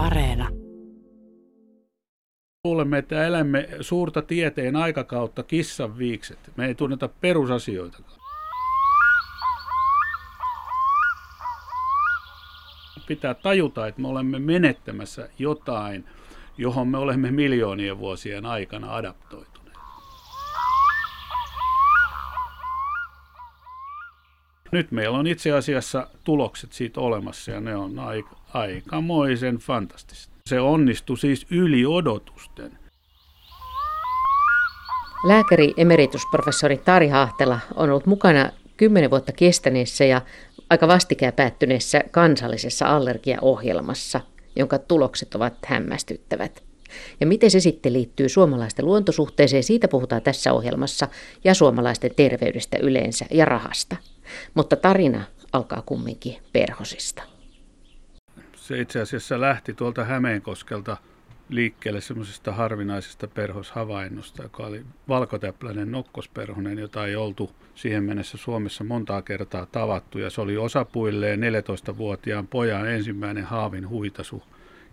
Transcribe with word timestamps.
Areena. 0.00 0.48
Kuulemme, 2.62 2.98
että 2.98 3.26
elämme 3.26 3.68
suurta 3.80 4.22
tieteen 4.22 4.76
aikakautta 4.76 5.42
kissan 5.42 5.98
viikset. 5.98 6.38
Me 6.56 6.66
ei 6.66 6.74
tunneta 6.74 7.08
perusasioita. 7.08 7.98
Pitää 13.08 13.34
tajuta, 13.34 13.86
että 13.86 14.00
me 14.00 14.08
olemme 14.08 14.38
menettämässä 14.38 15.28
jotain, 15.38 16.04
johon 16.58 16.88
me 16.88 16.98
olemme 16.98 17.30
miljoonien 17.30 17.98
vuosien 17.98 18.46
aikana 18.46 18.94
adaptoituneet. 18.94 19.59
Nyt 24.72 24.90
meillä 24.90 25.18
on 25.18 25.26
itse 25.26 25.52
asiassa 25.52 26.06
tulokset 26.24 26.72
siitä 26.72 27.00
olemassa 27.00 27.50
ja 27.50 27.60
ne 27.60 27.76
on 27.76 27.98
aika, 27.98 28.36
aikamoisen 28.54 29.56
fantastista. 29.56 30.34
Se 30.46 30.60
onnistui 30.60 31.18
siis 31.18 31.46
yli 31.50 31.86
odotusten. 31.86 32.78
Lääkäri 35.26 35.74
emeritusprofessori 35.76 36.76
Tari 36.76 37.08
Hahtela 37.08 37.60
on 37.74 37.90
ollut 37.90 38.06
mukana 38.06 38.50
kymmenen 38.76 39.10
vuotta 39.10 39.32
kestäneessä 39.32 40.04
ja 40.04 40.22
aika 40.70 40.88
vastikään 40.88 41.32
päättyneessä 41.32 42.00
kansallisessa 42.10 42.86
allergiaohjelmassa, 42.96 44.20
jonka 44.56 44.78
tulokset 44.78 45.34
ovat 45.34 45.54
hämmästyttävät. 45.66 46.62
Ja 47.20 47.26
miten 47.26 47.50
se 47.50 47.60
sitten 47.60 47.92
liittyy 47.92 48.28
suomalaisten 48.28 48.86
luontosuhteeseen, 48.86 49.62
siitä 49.62 49.88
puhutaan 49.88 50.22
tässä 50.22 50.52
ohjelmassa, 50.52 51.08
ja 51.44 51.54
suomalaisten 51.54 52.10
terveydestä 52.16 52.78
yleensä 52.82 53.26
ja 53.30 53.44
rahasta. 53.44 53.96
Mutta 54.54 54.76
tarina 54.76 55.24
alkaa 55.52 55.82
kumminkin 55.86 56.36
perhosista. 56.52 57.22
Se 58.56 58.80
itse 58.80 59.00
asiassa 59.00 59.40
lähti 59.40 59.74
tuolta 59.74 60.04
Hämeenkoskelta 60.04 60.96
liikkeelle 61.48 62.00
semmoisesta 62.00 62.52
harvinaisesta 62.52 63.28
perhoshavainnosta, 63.28 64.42
joka 64.42 64.66
oli 64.66 64.82
valkotäpläinen 65.08 65.92
nokkosperhonen, 65.92 66.78
jota 66.78 67.06
ei 67.06 67.16
oltu 67.16 67.50
siihen 67.74 68.04
mennessä 68.04 68.38
Suomessa 68.38 68.84
montaa 68.84 69.22
kertaa 69.22 69.66
tavattu. 69.66 70.18
Ja 70.18 70.30
se 70.30 70.40
oli 70.40 70.56
osapuilleen 70.56 71.40
14-vuotiaan 71.40 72.46
pojan 72.46 72.88
ensimmäinen 72.88 73.44
haavin 73.44 73.88
huitasu. 73.88 74.42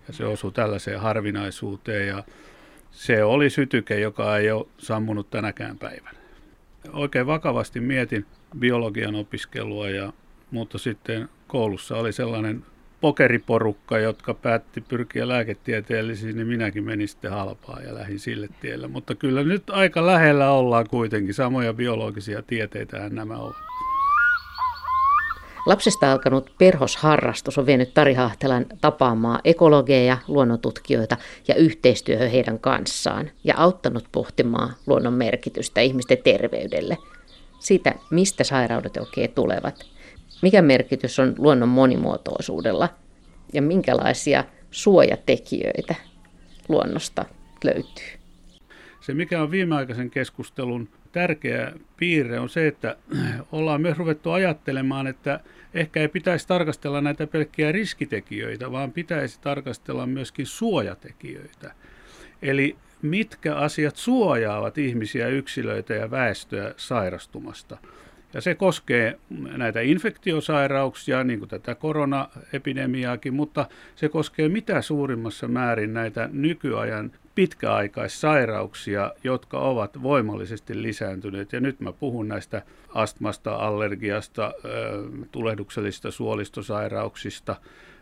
Ja 0.08 0.14
se 0.14 0.26
osui 0.26 0.52
tällaiseen 0.52 1.00
harvinaisuuteen 1.00 2.08
ja 2.08 2.24
se 2.92 3.24
oli 3.24 3.50
sytyke, 3.50 4.00
joka 4.00 4.38
ei 4.38 4.52
ole 4.52 4.68
sammunut 4.78 5.30
tänäkään 5.30 5.78
päivänä. 5.78 6.18
Oikein 6.94 7.28
vakavasti 7.28 7.80
mietin 7.80 8.26
biologian 8.60 9.16
opiskelua, 9.16 9.90
ja, 9.90 10.14
mutta 10.52 10.78
sitten 10.78 11.30
koulussa 11.48 11.98
oli 11.98 12.14
sellainen 12.14 12.64
pokeriporukka, 13.02 13.98
jotka 13.98 14.34
päätti 14.34 14.82
pyrkiä 14.82 15.28
lääketieteellisiin, 15.28 16.36
niin 16.36 16.48
minäkin 16.48 16.84
menin 16.84 17.08
sitten 17.08 17.32
halpaa 17.32 17.80
ja 17.82 17.96
lähdin 17.96 18.20
sille 18.20 18.48
tielle. 18.62 18.88
Mutta 18.88 19.16
kyllä 19.16 19.44
nyt 19.44 19.70
aika 19.70 20.06
lähellä 20.06 20.52
ollaan 20.52 20.90
kuitenkin. 20.90 21.34
Samoja 21.34 21.74
biologisia 21.74 22.42
tieteitähän 22.42 23.16
nämä 23.16 23.38
ovat. 23.38 23.56
Lapsesta 25.66 26.12
alkanut 26.12 26.52
perhosharrastus 26.58 27.58
on 27.58 27.66
vienyt 27.66 27.94
Tari 27.94 28.14
Hahtelan 28.14 28.66
tapaamaan 28.82 29.40
ekologeja, 29.46 30.18
luonnontutkijoita 30.28 31.18
ja 31.48 31.56
yhteistyöhön 31.56 32.32
heidän 32.32 32.60
kanssaan 32.60 33.30
ja 33.44 33.54
auttanut 33.58 34.06
pohtimaan 34.12 34.74
luonnon 34.86 35.14
merkitystä 35.14 35.82
ihmisten 35.82 36.18
terveydelle. 36.24 36.98
Siitä, 37.60 37.96
mistä 38.12 38.44
sairaudet 38.44 38.98
oikein 38.98 39.32
tulevat– 39.32 39.84
mikä 40.42 40.62
merkitys 40.62 41.20
on 41.20 41.36
luonnon 41.38 41.70
monimuotoisuudella 41.70 42.90
ja 43.54 43.62
minkälaisia 43.62 44.44
suojatekijöitä 44.72 45.96
luonnosta 46.68 47.26
löytyy. 47.64 48.20
Se, 49.02 49.14
mikä 49.14 49.42
on 49.42 49.52
viimeaikaisen 49.52 50.10
keskustelun 50.10 50.90
tärkeä 51.12 51.72
piirre, 51.98 52.40
on 52.40 52.50
se, 52.50 52.68
että 52.68 52.96
ollaan 53.52 53.82
myös 53.82 53.98
ruvettu 53.98 54.32
ajattelemaan, 54.32 55.08
että 55.08 55.40
ehkä 55.74 56.00
ei 56.00 56.08
pitäisi 56.08 56.48
tarkastella 56.48 57.02
näitä 57.02 57.28
pelkkiä 57.28 57.72
riskitekijöitä, 57.72 58.72
vaan 58.72 58.92
pitäisi 58.92 59.42
tarkastella 59.42 60.06
myöskin 60.06 60.46
suojatekijöitä. 60.46 61.74
Eli 62.42 62.76
mitkä 63.02 63.56
asiat 63.56 63.96
suojaavat 63.96 64.78
ihmisiä, 64.78 65.28
yksilöitä 65.28 65.94
ja 65.94 66.12
väestöä 66.12 66.74
sairastumasta. 66.78 67.78
Ja 68.34 68.42
se 68.42 68.56
koskee 68.56 69.20
näitä 69.58 69.82
infektiosairauksia, 69.82 71.24
niin 71.24 71.40
kuin 71.40 71.50
tätä 71.50 71.76
koronaepidemiaakin, 71.76 73.34
mutta 73.34 73.66
se 73.96 74.10
koskee 74.10 74.50
mitä 74.50 74.82
suurimmassa 74.82 75.48
määrin 75.48 75.94
näitä 75.94 76.30
nykyajan 76.34 77.12
pitkäaikaissairauksia, 77.36 79.12
jotka 79.24 79.60
ovat 79.60 80.04
voimallisesti 80.04 80.82
lisääntyneet. 80.82 81.54
Ja 81.54 81.60
nyt 81.60 81.80
mä 81.80 81.94
puhun 81.94 82.28
näistä 82.28 82.62
astmasta, 82.94 83.56
allergiasta, 83.56 84.54
tulehduksellisista 85.32 86.12
suolistosairauksista, 86.12 87.56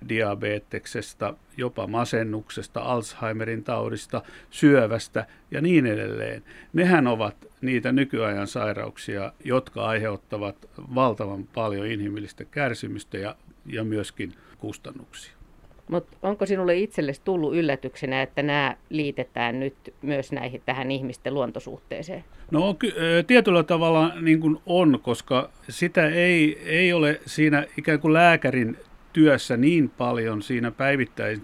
diabeteksesta, 0.09 1.33
jopa 1.57 1.87
masennuksesta, 1.87 2.79
Alzheimerin 2.79 3.63
taudista, 3.63 4.21
syövästä 4.49 5.25
ja 5.51 5.61
niin 5.61 5.85
edelleen. 5.85 6.43
Nehän 6.73 7.07
ovat 7.07 7.35
niitä 7.61 7.91
nykyajan 7.91 8.47
sairauksia, 8.47 9.31
jotka 9.43 9.85
aiheuttavat 9.85 10.55
valtavan 10.95 11.43
paljon 11.43 11.87
inhimillistä 11.87 12.45
kärsimystä 12.45 13.17
ja, 13.17 13.35
ja 13.65 13.83
myöskin 13.83 14.33
kustannuksia. 14.57 15.35
Mutta 15.87 16.17
onko 16.21 16.45
sinulle 16.45 16.75
itsellesi 16.75 17.21
tullut 17.23 17.55
yllätyksenä, 17.55 18.21
että 18.21 18.43
nämä 18.43 18.75
liitetään 18.89 19.59
nyt 19.59 19.75
myös 20.01 20.31
näihin 20.31 20.61
tähän 20.65 20.91
ihmisten 20.91 21.33
luontosuhteeseen? 21.33 22.23
No 22.51 22.73
ky- 22.73 22.93
tietyllä 23.27 23.63
tavalla 23.63 24.13
niin 24.21 24.39
kuin 24.39 24.57
on, 24.65 24.99
koska 25.01 25.49
sitä 25.69 26.07
ei, 26.07 26.59
ei 26.65 26.93
ole 26.93 27.21
siinä 27.25 27.65
ikään 27.77 27.99
kuin 27.99 28.13
lääkärin 28.13 28.77
työssä 29.15 29.57
niin 29.57 29.89
paljon 29.89 30.41
siinä 30.41 30.71
päivittäin 30.71 31.41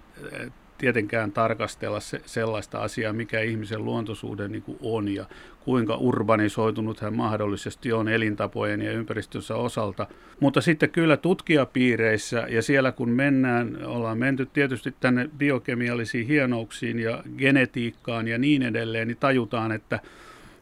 tietenkään 0.78 1.32
tarkastella 1.32 2.00
se, 2.00 2.22
sellaista 2.26 2.80
asiaa, 2.80 3.14
mikä 3.14 3.40
ihmisen 3.40 3.86
luontosuhde 3.86 4.48
niin 4.48 4.62
kuin 4.62 4.78
on 4.82 5.08
ja 5.08 5.26
kuinka 5.60 5.96
urbanisoitunut 5.96 7.00
hän 7.00 7.16
mahdollisesti 7.16 7.94
on 7.94 8.08
elintapojen 8.08 8.82
ja 8.82 8.92
ympäristössä 8.92 9.56
osalta. 9.56 10.08
Mutta 10.40 10.62
sitten 10.62 10.90
kyllä 10.90 11.18
tutkijapiireissä 11.18 12.48
ja 12.50 12.62
siellä 12.62 12.92
kun 12.92 13.10
mennään, 13.10 13.86
ollaan 13.86 14.18
menty 14.18 14.46
tietysti 14.46 14.96
tänne 15.00 15.30
biokemiallisiin 15.38 16.28
hienouksiin 16.28 17.00
ja 17.00 17.24
genetiikkaan 17.38 18.28
ja 18.28 18.38
niin 18.38 18.64
edelleen, 18.64 19.08
niin 19.08 19.18
tajutaan, 19.20 19.72
että, 19.72 20.00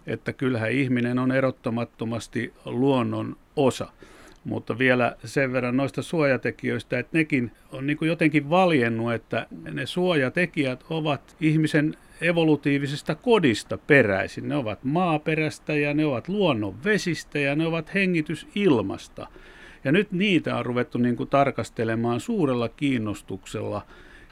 että 0.08 0.34
kyllähän 0.34 0.72
ihminen 0.72 1.20
on 1.20 1.32
erottamattomasti 1.32 2.54
luonnon 2.66 3.38
osa. 3.56 3.88
Mutta 4.44 4.78
vielä 4.78 5.16
sen 5.26 5.54
verran 5.54 5.78
noista 5.78 6.02
suojatekijöistä, 6.02 7.00
että 7.00 7.18
nekin 7.18 7.52
on 7.72 7.88
niin 7.88 7.98
kuin 7.98 8.10
jotenkin 8.10 8.50
valjennut, 8.50 9.14
että 9.14 9.48
ne 9.72 9.86
suojatekijät 9.86 10.84
ovat 10.90 11.36
ihmisen 11.42 11.96
evolutiivisesta 12.22 13.16
kodista 13.16 13.78
peräisin. 13.78 14.50
Ne 14.50 14.56
ovat 14.56 14.84
maaperästä 14.84 15.76
ja 15.76 15.94
ne 15.94 16.06
ovat 16.06 16.28
luonnon 16.28 16.84
vesistä 16.84 17.40
ja 17.40 17.56
ne 17.56 17.68
ovat 17.68 17.94
hengitysilmasta. 17.94 19.28
Ja 19.84 19.92
nyt 19.92 20.12
niitä 20.12 20.56
on 20.56 20.66
ruvettu 20.66 20.98
niin 20.98 21.16
kuin 21.16 21.30
tarkastelemaan 21.30 22.20
suurella 22.20 22.70
kiinnostuksella, 22.70 23.86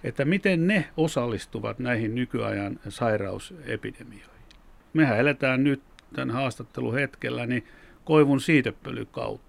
että 0.03 0.25
miten 0.25 0.67
ne 0.67 0.85
osallistuvat 0.97 1.79
näihin 1.79 2.15
nykyajan 2.15 2.79
sairausepidemioihin. 2.89 4.27
Mehän 4.93 5.19
eletään 5.19 5.63
nyt 5.63 5.81
tämän 6.13 6.31
haastattelun 6.31 6.93
hetkellä 6.93 7.45
niin 7.45 7.65
koivun 8.05 8.41
siitepölykautta 8.41 9.46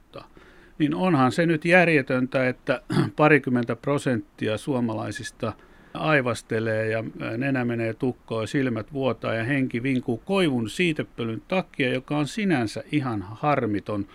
niin 0.78 0.94
onhan 0.94 1.32
se 1.32 1.46
nyt 1.46 1.64
järjetöntä, 1.64 2.48
että 2.48 2.82
parikymmentä 3.16 3.76
prosenttia 3.76 4.58
suomalaisista 4.58 5.52
aivastelee 5.94 6.88
ja 6.88 7.04
nenä 7.36 7.64
menee 7.64 7.94
tukkoon, 7.94 8.48
silmät 8.48 8.92
vuotaa 8.92 9.34
ja 9.34 9.44
henki 9.44 9.82
vinkuu 9.82 10.18
koivun 10.18 10.70
siitepölyn 10.70 11.42
takia, 11.48 11.92
joka 11.92 12.16
on 12.16 12.26
sinänsä 12.26 12.84
ihan 12.92 13.22
harmiton 13.22 14.06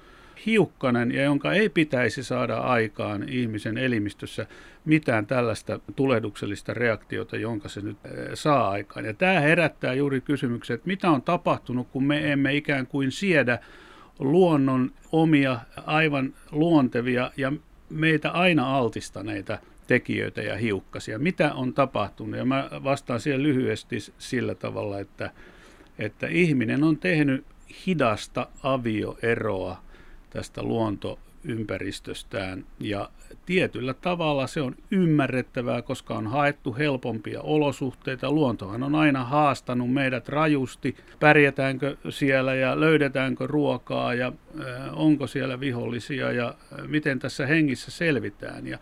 hiukkanen 0.46 1.12
ja 1.12 1.24
jonka 1.24 1.54
ei 1.54 1.70
pitäisi 1.70 2.24
saada 2.24 2.58
aikaan 2.58 3.30
ihmisen 3.30 3.78
elimistössä 3.78 4.46
mitään 4.86 5.26
tällaista 5.26 5.80
tulehduksellista 5.96 6.74
reaktiota, 6.74 7.38
jonka 7.38 7.70
se 7.70 7.82
nyt 7.82 7.98
saa 8.34 8.70
aikaan. 8.70 9.06
Ja 9.06 9.14
tämä 9.14 9.40
herättää 9.40 9.94
juuri 9.94 10.22
kysymyksen, 10.22 10.74
että 10.74 10.88
mitä 10.88 11.12
on 11.12 11.22
tapahtunut, 11.22 11.88
kun 11.92 12.04
me 12.04 12.32
emme 12.32 12.56
ikään 12.56 12.88
kuin 12.88 13.12
siedä 13.12 13.60
luonnon 14.20 14.92
omia, 15.12 15.60
aivan 15.86 16.34
luontevia 16.52 17.32
ja 17.38 17.54
meitä 17.90 18.32
aina 18.32 18.78
altistaneita 18.78 19.58
tekijöitä 19.88 20.42
ja 20.42 20.58
hiukkasia. 20.58 21.20
Mitä 21.20 21.54
on 21.54 21.74
tapahtunut? 21.74 22.38
Ja 22.38 22.46
mä 22.46 22.70
vastaan 22.84 23.20
siihen 23.20 23.44
lyhyesti 23.44 23.98
sillä 24.18 24.56
tavalla, 24.56 25.00
että, 25.00 25.32
että 26.00 26.28
ihminen 26.28 26.84
on 26.84 26.98
tehnyt 26.98 27.46
hidasta 27.88 28.48
avioeroa 28.64 29.84
tästä 30.30 30.64
luonto 30.64 31.20
ympäristöstään. 31.44 32.66
Ja 32.80 33.10
tietyllä 33.46 33.94
tavalla 33.94 34.48
se 34.48 34.62
on 34.62 34.76
ymmärrettävää, 34.92 35.82
koska 35.82 36.14
on 36.14 36.28
haettu 36.28 36.76
helpompia 36.76 37.42
olosuhteita. 37.42 38.32
Luontohan 38.32 38.84
on 38.84 38.96
aina 38.96 39.24
haastanut 39.24 39.94
meidät 39.94 40.30
rajusti. 40.30 40.96
Pärjätäänkö 41.20 41.98
siellä 42.10 42.56
ja 42.56 42.80
löydetäänkö 42.80 43.48
ruokaa 43.48 44.14
ja 44.14 44.32
onko 44.94 45.28
siellä 45.28 45.60
vihollisia 45.60 46.32
ja 46.32 46.56
miten 46.88 47.20
tässä 47.20 47.46
hengissä 47.46 47.92
selvitään. 47.92 48.68
Ja, 48.68 48.78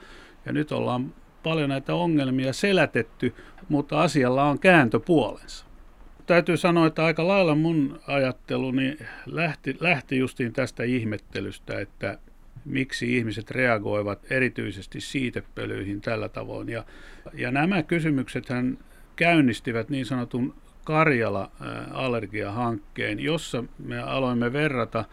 ja 0.46 0.54
nyt 0.54 0.72
ollaan 0.72 1.14
paljon 1.44 1.70
näitä 1.70 1.96
ongelmia 1.96 2.54
selätetty, 2.54 3.34
mutta 3.70 4.02
asialla 4.02 4.44
on 4.44 4.60
kääntöpuolensa 4.60 5.72
täytyy 6.26 6.58
sanoa, 6.58 6.88
että 6.88 7.06
aika 7.06 7.28
lailla 7.28 7.56
mun 7.56 8.00
ajatteluni 8.08 8.98
lähti, 9.26 9.78
lähti 9.80 10.18
justiin 10.18 10.54
tästä 10.54 10.84
ihmettelystä, 10.84 11.80
että 11.80 12.18
miksi 12.66 13.18
ihmiset 13.18 13.52
reagoivat 13.52 14.26
erityisesti 14.30 15.02
siitepölyihin 15.02 16.02
tällä 16.02 16.30
tavoin. 16.30 16.70
Ja, 16.70 16.84
ja 17.34 17.52
nämä 17.52 17.84
kysymykset 17.84 18.50
hän 18.50 18.78
käynnistivät 19.16 19.90
niin 19.90 20.06
sanotun 20.06 20.54
Karjala-allergiahankkeen, 20.84 23.20
jossa 23.20 23.64
me 23.86 24.00
aloimme 24.00 24.54
verrata 24.54 25.06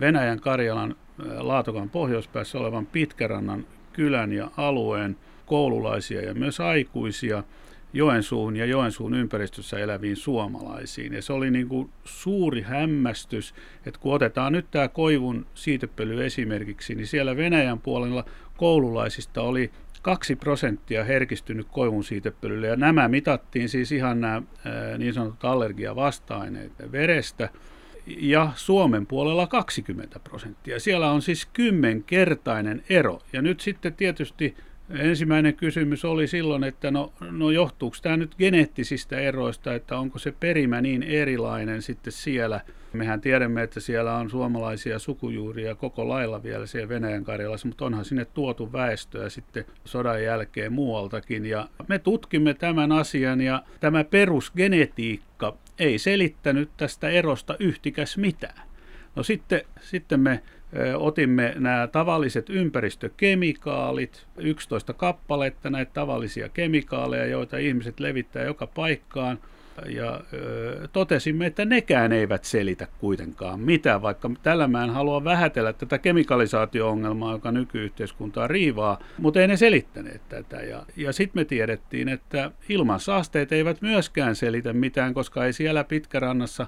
Venäjän 0.00 0.40
Karjalan 0.40 0.96
Laatokan 1.38 1.90
pohjoispäässä 1.90 2.58
olevan 2.58 2.86
Pitkärannan 2.86 3.66
kylän 3.92 4.32
ja 4.32 4.50
alueen 4.56 5.16
koululaisia 5.46 6.22
ja 6.22 6.34
myös 6.34 6.60
aikuisia– 6.60 7.44
Joensuun 7.92 8.56
ja 8.56 8.66
Joensuun 8.66 9.14
ympäristössä 9.14 9.78
eläviin 9.78 10.16
suomalaisiin. 10.16 11.12
Ja 11.12 11.22
se 11.22 11.32
oli 11.32 11.50
niin 11.50 11.68
kuin 11.68 11.90
suuri 12.04 12.62
hämmästys, 12.62 13.54
että 13.86 14.00
kun 14.00 14.14
otetaan 14.14 14.52
nyt 14.52 14.70
tämä 14.70 14.88
koivun 14.88 15.46
siitepöly 15.54 16.24
esimerkiksi, 16.24 16.94
niin 16.94 17.06
siellä 17.06 17.36
Venäjän 17.36 17.78
puolella 17.78 18.24
koululaisista 18.56 19.42
oli 19.42 19.70
kaksi 20.02 20.36
prosenttia 20.36 21.04
herkistynyt 21.04 21.66
koivun 21.70 22.04
siitepölylle. 22.04 22.66
Ja 22.66 22.76
nämä 22.76 23.08
mitattiin 23.08 23.68
siis 23.68 23.92
ihan 23.92 24.20
nämä 24.20 24.42
niin 24.98 25.14
sanotut 25.14 25.44
allergiavasta-aineet 25.44 26.72
verestä. 26.92 27.48
Ja 28.06 28.52
Suomen 28.54 29.06
puolella 29.06 29.46
20 29.46 30.18
prosenttia. 30.18 30.80
Siellä 30.80 31.10
on 31.10 31.22
siis 31.22 31.46
kymmenkertainen 31.52 32.82
ero. 32.88 33.20
Ja 33.32 33.42
nyt 33.42 33.60
sitten 33.60 33.94
tietysti 33.94 34.54
Ensimmäinen 34.98 35.54
kysymys 35.54 36.04
oli 36.04 36.26
silloin, 36.26 36.64
että 36.64 36.90
no, 36.90 37.12
no 37.30 37.50
johtuuko 37.50 37.96
tämä 38.02 38.16
nyt 38.16 38.34
geneettisistä 38.38 39.18
eroista, 39.18 39.74
että 39.74 39.98
onko 39.98 40.18
se 40.18 40.32
perimä 40.40 40.80
niin 40.80 41.02
erilainen 41.02 41.82
sitten 41.82 42.12
siellä. 42.12 42.60
Mehän 42.92 43.20
tiedämme, 43.20 43.62
että 43.62 43.80
siellä 43.80 44.16
on 44.16 44.30
suomalaisia 44.30 44.98
sukujuuria 44.98 45.74
koko 45.74 46.08
lailla 46.08 46.42
vielä 46.42 46.66
siellä 46.66 46.88
Venäjän 46.88 47.24
Karjalassa, 47.24 47.68
mutta 47.68 47.84
onhan 47.84 48.04
sinne 48.04 48.24
tuotu 48.24 48.72
väestöä 48.72 49.28
sitten 49.28 49.64
sodan 49.84 50.22
jälkeen 50.22 50.72
muualtakin. 50.72 51.46
Ja 51.46 51.68
me 51.88 51.98
tutkimme 51.98 52.54
tämän 52.54 52.92
asian 52.92 53.40
ja 53.40 53.62
tämä 53.80 54.04
perusgenetiikka 54.04 55.56
ei 55.78 55.98
selittänyt 55.98 56.70
tästä 56.76 57.08
erosta 57.08 57.56
yhtikäs 57.58 58.18
mitään. 58.18 58.62
No 59.16 59.22
sitten, 59.22 59.62
sitten 59.80 60.20
me 60.20 60.42
otimme 60.96 61.54
nämä 61.58 61.88
tavalliset 61.92 62.50
ympäristökemikaalit, 62.50 64.26
11 64.36 64.92
kappaletta 64.92 65.70
näitä 65.70 65.90
tavallisia 65.94 66.48
kemikaaleja, 66.48 67.26
joita 67.26 67.58
ihmiset 67.58 68.00
levittää 68.00 68.42
joka 68.42 68.66
paikkaan. 68.66 69.38
Ja 69.86 70.20
ö, 70.32 70.88
totesimme, 70.92 71.46
että 71.46 71.64
nekään 71.64 72.12
eivät 72.12 72.44
selitä 72.44 72.88
kuitenkaan 72.98 73.60
mitään, 73.60 74.02
vaikka 74.02 74.30
tällä 74.42 74.68
mä 74.68 74.84
en 74.84 74.90
halua 74.90 75.24
vähätellä 75.24 75.72
tätä 75.72 75.98
kemikalisaatio-ongelmaa, 75.98 77.32
joka 77.32 77.52
nykyyhteiskuntaa 77.52 78.48
riivaa, 78.48 78.98
mutta 79.18 79.40
ei 79.40 79.48
ne 79.48 79.56
selittäneet 79.56 80.20
tätä. 80.28 80.56
Ja, 80.56 80.86
ja 80.96 81.12
sitten 81.12 81.40
me 81.40 81.44
tiedettiin, 81.44 82.08
että 82.08 82.50
ilmansaasteet 82.68 83.52
eivät 83.52 83.82
myöskään 83.82 84.36
selitä 84.36 84.72
mitään, 84.72 85.14
koska 85.14 85.44
ei 85.44 85.52
siellä 85.52 85.84
Pitkärannassa 85.84 86.66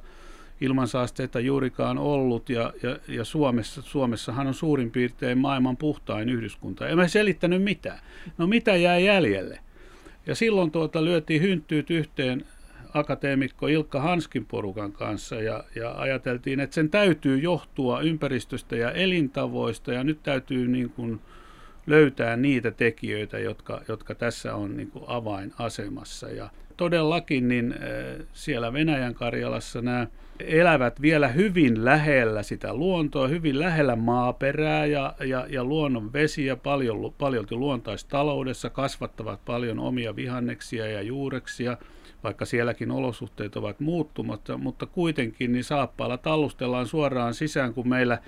ilmansaasteita 0.60 1.40
juurikaan 1.40 1.98
ollut 1.98 2.48
ja, 2.48 2.72
ja, 2.82 2.98
ja 3.08 3.24
Suomessa, 3.24 3.82
Suomessahan 3.82 4.46
on 4.46 4.54
suurin 4.54 4.90
piirtein 4.90 5.38
maailman 5.38 5.76
puhtain 5.76 6.28
yhdyskunta. 6.28 6.88
Emme 6.88 7.08
selittänyt 7.08 7.62
mitään. 7.62 7.98
No 8.38 8.46
mitä 8.46 8.76
jää 8.76 8.98
jäljelle? 8.98 9.58
Ja 10.26 10.34
silloin 10.34 10.70
tuota 10.70 11.04
lyötiin 11.04 11.42
hynttyyt 11.42 11.90
yhteen 11.90 12.44
akateemikko 12.94 13.66
Ilkka 13.66 14.00
Hanskin 14.00 14.46
porukan 14.46 14.92
kanssa 14.92 15.36
ja, 15.36 15.64
ja 15.76 15.92
ajateltiin, 15.92 16.60
että 16.60 16.74
sen 16.74 16.90
täytyy 16.90 17.38
johtua 17.38 18.00
ympäristöstä 18.00 18.76
ja 18.76 18.90
elintavoista 18.90 19.92
ja 19.92 20.04
nyt 20.04 20.22
täytyy 20.22 20.68
niin 20.68 20.90
kuin 20.90 21.20
löytää 21.86 22.36
niitä 22.36 22.70
tekijöitä, 22.70 23.38
jotka, 23.38 23.80
jotka 23.88 24.14
tässä 24.14 24.54
on 24.54 24.76
niin 24.76 24.90
kuin 24.90 25.04
avainasemassa. 25.06 26.28
Ja 26.28 26.50
todellakin 26.76 27.48
niin 27.48 27.72
äh, 27.72 28.26
siellä 28.32 28.72
Venäjän 28.72 29.14
Karjalassa 29.14 29.82
nämä 29.82 30.06
elävät 30.40 31.02
vielä 31.02 31.28
hyvin 31.28 31.84
lähellä 31.84 32.42
sitä 32.42 32.74
luontoa, 32.74 33.28
hyvin 33.28 33.58
lähellä 33.58 33.96
maaperää 33.96 34.86
ja, 34.86 35.14
ja, 35.20 35.46
ja 35.48 35.64
luonnon 35.64 36.12
vesiä, 36.12 36.56
paljon, 36.56 37.14
paljolti 37.18 37.54
luontaistaloudessa, 37.54 38.70
kasvattavat 38.70 39.44
paljon 39.44 39.78
omia 39.78 40.16
vihanneksia 40.16 40.86
ja 40.86 41.02
juureksia, 41.02 41.76
vaikka 42.24 42.44
sielläkin 42.44 42.90
olosuhteet 42.90 43.56
ovat 43.56 43.80
muuttumatta, 43.80 44.58
mutta 44.58 44.86
kuitenkin 44.86 45.52
niin 45.52 45.64
saappailla 45.64 46.18
tallustellaan 46.18 46.86
suoraan 46.86 47.34
sisään, 47.34 47.74
kun 47.74 47.88
meillä 47.88 48.18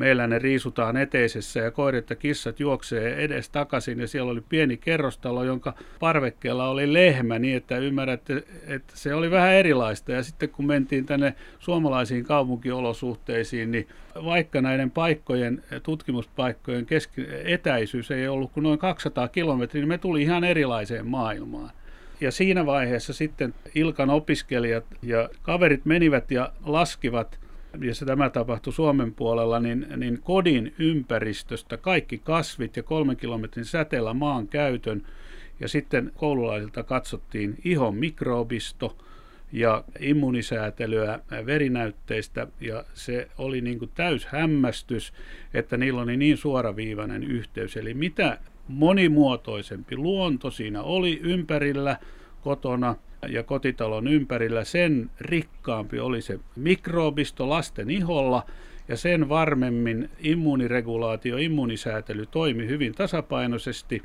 meillä 0.00 0.26
ne 0.26 0.38
riisutaan 0.38 0.96
eteisessä 0.96 1.60
ja 1.60 1.70
koirat 1.70 2.10
ja 2.10 2.16
kissat 2.16 2.60
juoksee 2.60 3.24
edes 3.24 3.50
takaisin 3.50 4.00
ja 4.00 4.08
siellä 4.08 4.30
oli 4.30 4.40
pieni 4.48 4.76
kerrostalo, 4.76 5.44
jonka 5.44 5.74
parvekkeella 6.00 6.68
oli 6.68 6.92
lehmä 6.92 7.38
niin, 7.38 7.56
että 7.56 7.78
ymmärrätte, 7.78 8.44
että 8.66 8.92
se 8.96 9.14
oli 9.14 9.30
vähän 9.30 9.52
erilaista. 9.52 10.12
Ja 10.12 10.22
sitten 10.22 10.48
kun 10.48 10.66
mentiin 10.66 11.06
tänne 11.06 11.34
suomalaisiin 11.58 12.24
kaupunkiolosuhteisiin, 12.24 13.70
niin 13.70 13.88
vaikka 14.24 14.60
näiden 14.60 14.90
paikkojen, 14.90 15.62
tutkimuspaikkojen 15.82 16.86
keski- 16.86 17.26
etäisyys 17.44 18.10
ei 18.10 18.28
ollut 18.28 18.52
kuin 18.52 18.64
noin 18.64 18.78
200 18.78 19.28
kilometriä, 19.28 19.80
niin 19.80 19.88
me 19.88 19.98
tuli 19.98 20.22
ihan 20.22 20.44
erilaiseen 20.44 21.06
maailmaan. 21.06 21.70
Ja 22.20 22.30
siinä 22.30 22.66
vaiheessa 22.66 23.12
sitten 23.12 23.54
Ilkan 23.74 24.10
opiskelijat 24.10 24.84
ja 25.02 25.28
kaverit 25.42 25.84
menivät 25.84 26.30
ja 26.30 26.52
laskivat 26.64 27.38
ja 27.80 27.94
se 27.94 28.04
tämä 28.04 28.30
tapahtui 28.30 28.72
Suomen 28.72 29.14
puolella, 29.14 29.60
niin, 29.60 29.86
niin 29.96 30.20
kodin 30.22 30.74
ympäristöstä 30.78 31.76
kaikki 31.76 32.18
kasvit 32.18 32.76
ja 32.76 32.82
kolmen 32.82 33.16
kilometrin 33.16 33.64
säteellä 33.64 34.14
maan 34.14 34.48
käytön. 34.48 35.06
Ja 35.60 35.68
sitten 35.68 36.12
koululaisilta 36.16 36.82
katsottiin 36.82 37.58
ihon 37.64 37.96
mikrobisto 37.96 38.96
ja 39.52 39.84
immunisäätelyä 40.00 41.20
verinäytteistä. 41.46 42.46
Ja 42.60 42.84
se 42.94 43.28
oli 43.38 43.60
niin 43.60 43.78
kuin 43.78 43.90
täys 43.94 44.26
hämmästys, 44.26 45.12
että 45.54 45.76
niillä 45.76 46.00
oli 46.00 46.16
niin 46.16 46.36
suoraviivainen 46.36 47.24
yhteys. 47.24 47.76
Eli 47.76 47.94
mitä 47.94 48.38
monimuotoisempi 48.68 49.96
luonto 49.96 50.50
siinä 50.50 50.82
oli 50.82 51.20
ympärillä 51.22 51.96
kotona– 52.42 52.94
ja 53.28 53.42
kotitalon 53.42 54.08
ympärillä, 54.08 54.64
sen 54.64 55.10
rikkaampi 55.20 56.00
oli 56.00 56.22
se 56.22 56.40
mikrobisto 56.56 57.48
lasten 57.48 57.90
iholla 57.90 58.46
ja 58.88 58.96
sen 58.96 59.28
varmemmin 59.28 60.10
immuuniregulaatio, 60.18 61.36
immuunisäätely 61.36 62.26
toimi 62.26 62.66
hyvin 62.66 62.94
tasapainoisesti 62.94 64.02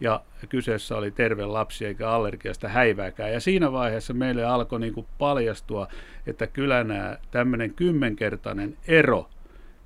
ja 0.00 0.20
kyseessä 0.48 0.96
oli 0.96 1.10
terve 1.10 1.46
lapsi 1.46 1.86
eikä 1.86 2.10
allergiasta 2.10 2.68
häivääkään. 2.68 3.32
Ja 3.32 3.40
siinä 3.40 3.72
vaiheessa 3.72 4.14
meille 4.14 4.44
alkoi 4.44 4.80
niin 4.80 4.94
kuin 4.94 5.06
paljastua, 5.18 5.88
että 6.26 6.46
kyllä 6.46 6.84
nämä 6.84 7.18
tämmöinen 7.30 7.74
kymmenkertainen 7.74 8.76
ero, 8.88 9.28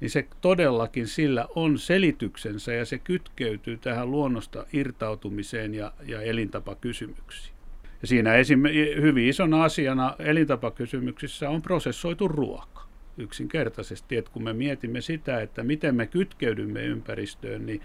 niin 0.00 0.10
se 0.10 0.26
todellakin 0.40 1.06
sillä 1.06 1.46
on 1.54 1.78
selityksensä 1.78 2.72
ja 2.72 2.84
se 2.84 2.98
kytkeytyy 2.98 3.76
tähän 3.76 4.10
luonnosta 4.10 4.66
irtautumiseen 4.72 5.74
ja, 5.74 5.92
ja 6.06 6.22
elintapakysymyksiin. 6.22 7.59
Siinä 8.04 8.34
esim. 8.34 8.62
hyvin 9.00 9.28
isona 9.28 9.64
asiana 9.64 10.14
elintapakysymyksissä 10.18 11.50
on 11.50 11.62
prosessoitu 11.62 12.28
ruoka 12.28 12.86
yksinkertaisesti. 13.18 14.16
Että 14.16 14.30
kun 14.30 14.44
me 14.44 14.52
mietimme 14.52 15.00
sitä, 15.00 15.40
että 15.40 15.62
miten 15.62 15.94
me 15.94 16.06
kytkeydymme 16.06 16.84
ympäristöön, 16.84 17.66
niin, 17.66 17.82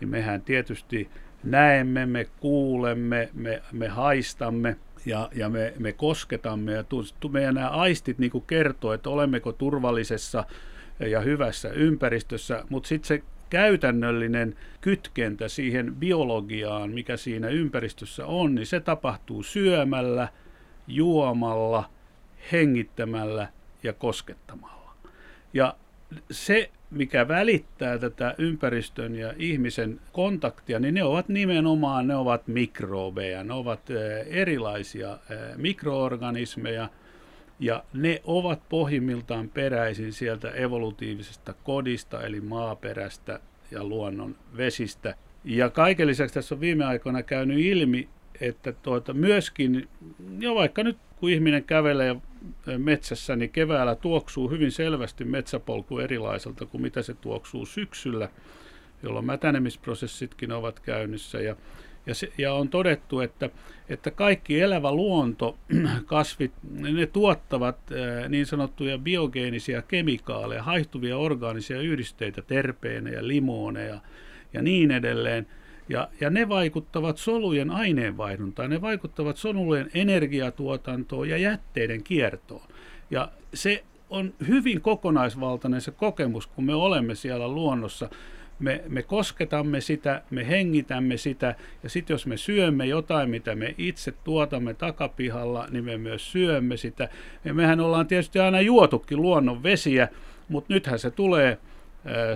niin 0.00 0.08
mehän 0.08 0.42
tietysti 0.42 1.08
näemme, 1.44 2.06
me 2.06 2.26
kuulemme, 2.40 3.28
me, 3.34 3.62
me 3.72 3.88
haistamme 3.88 4.76
ja, 5.06 5.30
ja 5.34 5.48
me, 5.48 5.74
me 5.78 5.92
kosketamme. 5.92 6.72
Ja 6.72 6.84
tu, 6.84 7.28
meidän 7.28 7.54
nämä 7.54 7.68
aistit 7.68 8.18
niin 8.18 8.32
kertoo, 8.46 8.92
että 8.92 9.10
olemmeko 9.10 9.52
turvallisessa 9.52 10.44
ja 11.00 11.20
hyvässä 11.20 11.68
ympäristössä, 11.68 12.64
mutta 12.68 12.88
sitten 12.88 13.08
se 13.08 13.22
käytännöllinen 13.50 14.56
kytkentä 14.80 15.48
siihen 15.48 15.94
biologiaan, 15.94 16.90
mikä 16.90 17.16
siinä 17.16 17.48
ympäristössä 17.48 18.26
on, 18.26 18.54
niin 18.54 18.66
se 18.66 18.80
tapahtuu 18.80 19.42
syömällä, 19.42 20.28
juomalla, 20.86 21.90
hengittämällä 22.52 23.48
ja 23.82 23.92
koskettamalla. 23.92 24.94
Ja 25.54 25.76
se 26.30 26.70
mikä 26.90 27.28
välittää 27.28 27.98
tätä 27.98 28.34
ympäristön 28.38 29.14
ja 29.14 29.34
ihmisen 29.36 30.00
kontaktia, 30.12 30.80
niin 30.80 30.94
ne 30.94 31.04
ovat 31.04 31.28
nimenomaan, 31.28 32.06
ne 32.06 32.16
ovat 32.16 32.48
mikrobeja, 32.48 33.44
ne 33.44 33.52
ovat 33.52 33.80
erilaisia 34.26 35.18
mikroorganismeja, 35.56 36.88
ja 37.60 37.84
ne 37.92 38.20
ovat 38.24 38.68
pohjimmiltaan 38.68 39.48
peräisin 39.48 40.12
sieltä 40.12 40.50
evolutiivisesta 40.50 41.54
kodista, 41.64 42.22
eli 42.22 42.40
maaperästä 42.40 43.40
ja 43.70 43.84
luonnon 43.84 44.36
vesistä. 44.56 45.14
Ja 45.44 45.70
kaiken 45.70 46.06
lisäksi 46.06 46.34
tässä 46.34 46.54
on 46.54 46.60
viime 46.60 46.84
aikoina 46.84 47.22
käynyt 47.22 47.58
ilmi, 47.58 48.08
että 48.40 48.72
tuota, 48.72 49.12
myöskin, 49.14 49.88
jo 50.38 50.54
vaikka 50.54 50.82
nyt 50.82 50.98
kun 51.16 51.30
ihminen 51.30 51.64
kävelee 51.64 52.16
metsässä, 52.78 53.36
niin 53.36 53.50
keväällä 53.50 53.94
tuoksuu 53.94 54.50
hyvin 54.50 54.72
selvästi 54.72 55.24
metsäpolku 55.24 55.98
erilaiselta 55.98 56.66
kuin 56.66 56.82
mitä 56.82 57.02
se 57.02 57.14
tuoksuu 57.14 57.66
syksyllä, 57.66 58.28
jolloin 59.02 59.26
mätänemisprosessitkin 59.26 60.52
ovat 60.52 60.80
käynnissä. 60.80 61.40
Ja, 61.40 61.56
ja, 62.06 62.14
se, 62.14 62.32
ja 62.38 62.54
on 62.54 62.68
todettu, 62.68 63.20
että, 63.20 63.50
että 63.88 64.10
kaikki 64.10 64.60
elävä 64.60 64.92
luonto, 64.92 65.58
kasvit, 66.06 66.52
ne 66.70 67.06
tuottavat 67.06 67.76
niin 68.28 68.46
sanottuja 68.46 68.98
biogeenisia 68.98 69.82
kemikaaleja, 69.82 70.62
haihtuvia 70.62 71.16
orgaanisia 71.16 71.80
yhdisteitä, 71.80 72.42
terpeenejä, 72.42 73.28
limooneja 73.28 74.00
ja 74.52 74.62
niin 74.62 74.90
edelleen– 74.90 75.46
ja, 75.90 76.08
ja 76.20 76.30
ne 76.30 76.48
vaikuttavat 76.48 77.18
solujen 77.18 77.70
aineenvaihduntaan, 77.70 78.70
ne 78.70 78.80
vaikuttavat 78.80 79.36
solujen 79.36 79.90
energiatuotantoon 79.94 81.28
ja 81.28 81.36
jätteiden 81.36 82.02
kiertoon. 82.02 82.66
Ja 83.10 83.28
se 83.54 83.84
on 84.10 84.34
hyvin 84.48 84.80
kokonaisvaltainen 84.80 85.80
se 85.80 85.90
kokemus, 85.90 86.46
kun 86.46 86.64
me 86.64 86.74
olemme 86.74 87.14
siellä 87.14 87.48
luonnossa. 87.48 88.10
Me, 88.60 88.82
me 88.88 89.02
kosketamme 89.02 89.80
sitä, 89.80 90.22
me 90.30 90.48
hengitämme 90.48 91.16
sitä, 91.16 91.54
ja 91.82 91.90
sitten 91.90 92.14
jos 92.14 92.26
me 92.26 92.36
syömme 92.36 92.86
jotain, 92.86 93.30
mitä 93.30 93.54
me 93.54 93.74
itse 93.78 94.12
tuotamme 94.24 94.74
takapihalla, 94.74 95.66
niin 95.70 95.84
me 95.84 95.98
myös 95.98 96.32
syömme 96.32 96.76
sitä. 96.76 97.08
Ja 97.44 97.54
mehän 97.54 97.80
ollaan 97.80 98.06
tietysti 98.06 98.38
aina 98.38 98.60
juotukin 98.60 99.22
luonnon 99.22 99.62
vesiä, 99.62 100.08
mutta 100.48 100.74
nythän 100.74 100.98
se 100.98 101.10
tulee 101.10 101.58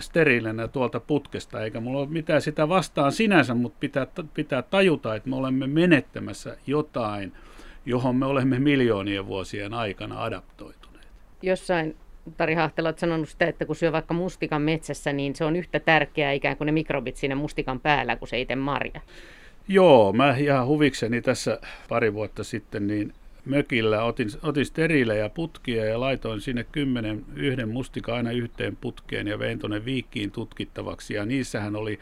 steriilinä 0.00 0.68
tuolta 0.68 1.00
putkesta, 1.00 1.62
eikä 1.62 1.80
mulla 1.80 2.00
ole 2.00 2.08
mitään 2.08 2.42
sitä 2.42 2.68
vastaan 2.68 3.12
sinänsä, 3.12 3.54
mutta 3.54 3.76
pitää, 3.80 4.06
pitää 4.34 4.62
tajuta, 4.62 5.14
että 5.14 5.28
me 5.28 5.36
olemme 5.36 5.66
menettämässä 5.66 6.56
jotain, 6.66 7.32
johon 7.86 8.16
me 8.16 8.26
olemme 8.26 8.58
miljoonien 8.58 9.26
vuosien 9.26 9.74
aikana 9.74 10.22
adaptoituneet. 10.22 11.08
Jossain 11.42 11.96
Tari 12.36 12.54
Hahtela 12.54 12.88
on 12.88 12.94
sanonut 12.98 13.28
sitä, 13.28 13.46
että 13.46 13.64
kun 13.64 13.76
syö 13.76 13.92
vaikka 13.92 14.14
mustikan 14.14 14.62
metsässä, 14.62 15.12
niin 15.12 15.36
se 15.36 15.44
on 15.44 15.56
yhtä 15.56 15.80
tärkeää 15.80 16.32
ikään 16.32 16.56
kuin 16.56 16.66
ne 16.66 16.72
mikrobit 16.72 17.16
siinä 17.16 17.34
mustikan 17.34 17.80
päällä 17.80 18.16
kuin 18.16 18.28
se 18.28 18.40
itse 18.40 18.56
marja. 18.56 19.00
Joo, 19.68 20.12
mä 20.12 20.36
ihan 20.36 20.66
huvikseni 20.66 21.22
tässä 21.22 21.60
pari 21.88 22.14
vuotta 22.14 22.44
sitten 22.44 22.86
niin 22.86 23.12
mökillä 23.44 24.04
otin, 24.04 24.28
otin 24.42 24.66
sterilejä 24.66 25.28
putkia 25.28 25.84
ja 25.84 26.00
laitoin 26.00 26.40
sinne 26.40 26.66
kymmenen 26.72 27.24
yhden 27.36 27.68
mustika 27.68 28.14
aina 28.14 28.30
yhteen 28.30 28.76
putkeen 28.76 29.28
ja 29.28 29.38
vein 29.38 29.58
tuonne 29.58 29.84
viikkiin 29.84 30.30
tutkittavaksi. 30.30 31.14
Ja 31.14 31.24
niissähän 31.24 31.76
oli, 31.76 31.98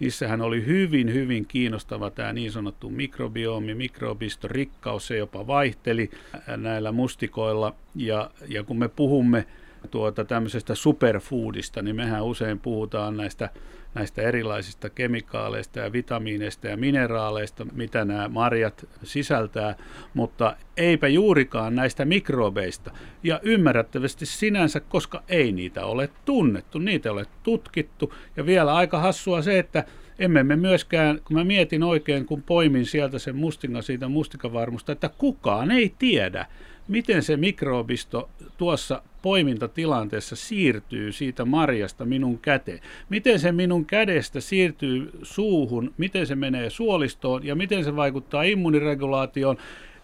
niissähän 0.00 0.40
oli 0.40 0.66
hyvin, 0.66 1.14
hyvin 1.14 1.46
kiinnostava 1.46 2.10
tämä 2.10 2.32
niin 2.32 2.52
sanottu 2.52 2.90
mikrobiomi, 2.90 3.74
mikrobisto, 3.74 4.48
rikkaus, 4.48 5.06
se 5.06 5.16
jopa 5.16 5.46
vaihteli 5.46 6.10
näillä 6.56 6.92
mustikoilla. 6.92 7.74
Ja, 7.94 8.30
ja 8.48 8.62
kun 8.64 8.78
me 8.78 8.88
puhumme 8.88 9.46
tuota 9.90 10.24
tämmöisestä 10.24 10.74
superfoodista, 10.74 11.82
niin 11.82 11.96
mehän 11.96 12.24
usein 12.24 12.58
puhutaan 12.58 13.16
näistä, 13.16 13.50
näistä 13.98 14.22
erilaisista 14.22 14.90
kemikaaleista 14.90 15.78
ja 15.78 15.92
vitamiineista 15.92 16.68
ja 16.68 16.76
mineraaleista, 16.76 17.66
mitä 17.72 18.04
nämä 18.04 18.28
marjat 18.28 18.86
sisältää, 19.02 19.74
mutta 20.14 20.56
eipä 20.76 21.08
juurikaan 21.08 21.74
näistä 21.74 22.04
mikrobeista. 22.04 22.90
Ja 23.22 23.40
ymmärrettävästi 23.42 24.26
sinänsä, 24.26 24.80
koska 24.80 25.22
ei 25.28 25.52
niitä 25.52 25.86
ole 25.86 26.08
tunnettu, 26.24 26.78
niitä 26.78 27.08
ei 27.08 27.12
ole 27.12 27.26
tutkittu. 27.42 28.14
Ja 28.36 28.46
vielä 28.46 28.74
aika 28.74 28.98
hassua 28.98 29.42
se, 29.42 29.58
että 29.58 29.84
emme 30.18 30.42
me 30.42 30.56
myöskään, 30.56 31.20
kun 31.24 31.36
mä 31.36 31.44
mietin 31.44 31.82
oikein, 31.82 32.26
kun 32.26 32.42
poimin 32.42 32.86
sieltä 32.86 33.18
sen 33.18 33.36
mustingan 33.36 33.82
siitä 33.82 34.08
mustikavarmusta, 34.08 34.92
että 34.92 35.10
kukaan 35.18 35.70
ei 35.70 35.94
tiedä, 35.98 36.46
miten 36.88 37.22
se 37.22 37.36
mikrobisto 37.36 38.28
tuossa 38.58 39.02
poimintatilanteessa 39.22 40.36
siirtyy 40.36 41.12
siitä 41.12 41.44
marjasta 41.44 42.04
minun 42.04 42.38
käteen. 42.38 42.80
Miten 43.08 43.38
se 43.38 43.52
minun 43.52 43.84
kädestä 43.84 44.40
siirtyy 44.40 45.10
suuhun, 45.22 45.94
miten 45.98 46.26
se 46.26 46.34
menee 46.34 46.70
suolistoon 46.70 47.46
ja 47.46 47.54
miten 47.54 47.84
se 47.84 47.96
vaikuttaa 47.96 48.42
immuniregulaatioon. 48.42 49.56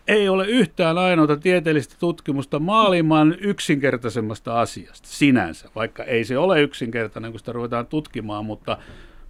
Ei 0.09 0.29
ole 0.29 0.47
yhtään 0.47 0.99
ainoata 0.99 1.37
tieteellistä 1.37 1.95
tutkimusta 1.99 2.59
maailman 2.59 3.37
yksinkertaisemmasta 3.41 4.61
asiasta 4.61 5.09
sinänsä, 5.09 5.69
vaikka 5.75 6.05
ei 6.05 6.25
se 6.25 6.39
ole 6.39 6.63
yksinkertainen, 6.63 7.31
kun 7.31 7.39
sitä 7.39 7.53
ruvetaan 7.53 7.87
tutkimaan, 7.87 8.45
mutta, 8.45 8.79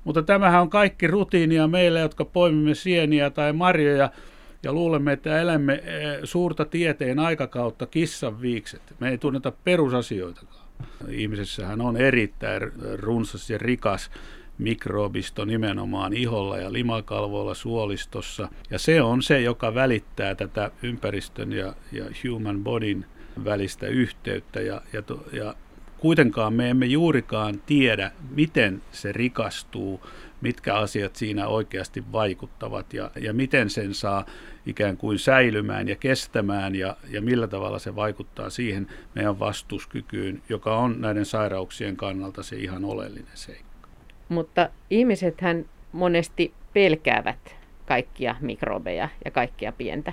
mutta 0.04 0.23
tämähän 0.23 0.62
on 0.62 0.70
kaikki 0.70 1.06
rutiinia 1.06 1.68
meille, 1.68 2.00
jotka 2.00 2.25
poimimme 2.25 2.75
sieniä 2.75 3.30
tai 3.30 3.52
marjoja– 3.52 4.11
ja 4.64 4.73
luulemme, 4.73 5.12
että 5.12 5.40
elämme 5.40 5.73
eh, 5.75 6.18
suurta 6.25 6.64
tieteen 6.64 7.18
aikakautta 7.18 7.87
kissan 7.87 8.40
viikset. 8.40 8.83
Me 9.00 9.11
ei 9.11 9.18
tunneta 9.18 9.52
perusasioitakaan. 9.64 10.64
Ihmisessähän 11.09 11.80
on 11.80 11.97
erittäin 11.97 12.73
runsas 12.97 13.50
ja 13.50 13.59
rikas 13.59 14.11
mikrobisto 14.59 15.44
nimenomaan 15.44 16.12
iholla 16.12 16.59
ja 16.59 16.73
limakalvoilla 16.73 17.54
suolistossa. 17.54 18.49
Ja 18.71 18.78
se 18.78 19.02
on 19.02 19.23
se, 19.23 19.40
joka 19.40 19.75
välittää 19.75 20.35
tätä 20.35 20.71
ympäristön 20.83 21.52
ja, 21.52 21.75
ja 21.92 22.04
human 22.25 22.64
bodyn 22.64 23.06
välistä 23.44 23.87
yhteyttä. 23.87 24.61
Ja, 24.61 24.80
ja, 24.92 25.02
ja 25.33 25.54
kuitenkaan 25.99 26.52
me 26.52 26.71
emme 26.71 26.87
juurikaan 26.87 27.62
tiedä, 27.66 28.11
miten 28.30 28.83
se 28.92 29.12
rikastuu 29.12 30.00
mitkä 30.44 30.74
asiat 30.74 31.16
siinä 31.16 31.46
oikeasti 31.46 32.04
vaikuttavat 32.12 32.94
ja, 32.94 33.10
ja 33.20 33.32
miten 33.32 33.70
sen 33.70 33.94
saa 33.94 34.26
ikään 34.66 34.96
kuin 34.96 35.18
säilymään 35.18 35.88
ja 35.88 35.96
kestämään 35.96 36.74
ja, 36.74 36.96
ja 37.10 37.22
millä 37.22 37.46
tavalla 37.46 37.78
se 37.78 37.96
vaikuttaa 37.96 38.50
siihen 38.50 38.86
meidän 39.14 39.38
vastuskykyyn, 39.38 40.42
joka 40.48 40.76
on 40.76 41.00
näiden 41.00 41.24
sairauksien 41.24 41.96
kannalta 41.96 42.42
se 42.42 42.56
ihan 42.56 42.84
oleellinen 42.84 43.36
seikka. 43.36 43.88
Mutta 44.28 44.68
ihmisethän 44.90 45.64
monesti 45.92 46.52
pelkäävät 46.72 47.56
kaikkia 47.86 48.36
mikrobeja 48.40 49.08
ja 49.24 49.30
kaikkia 49.30 49.72
pientä. 49.72 50.12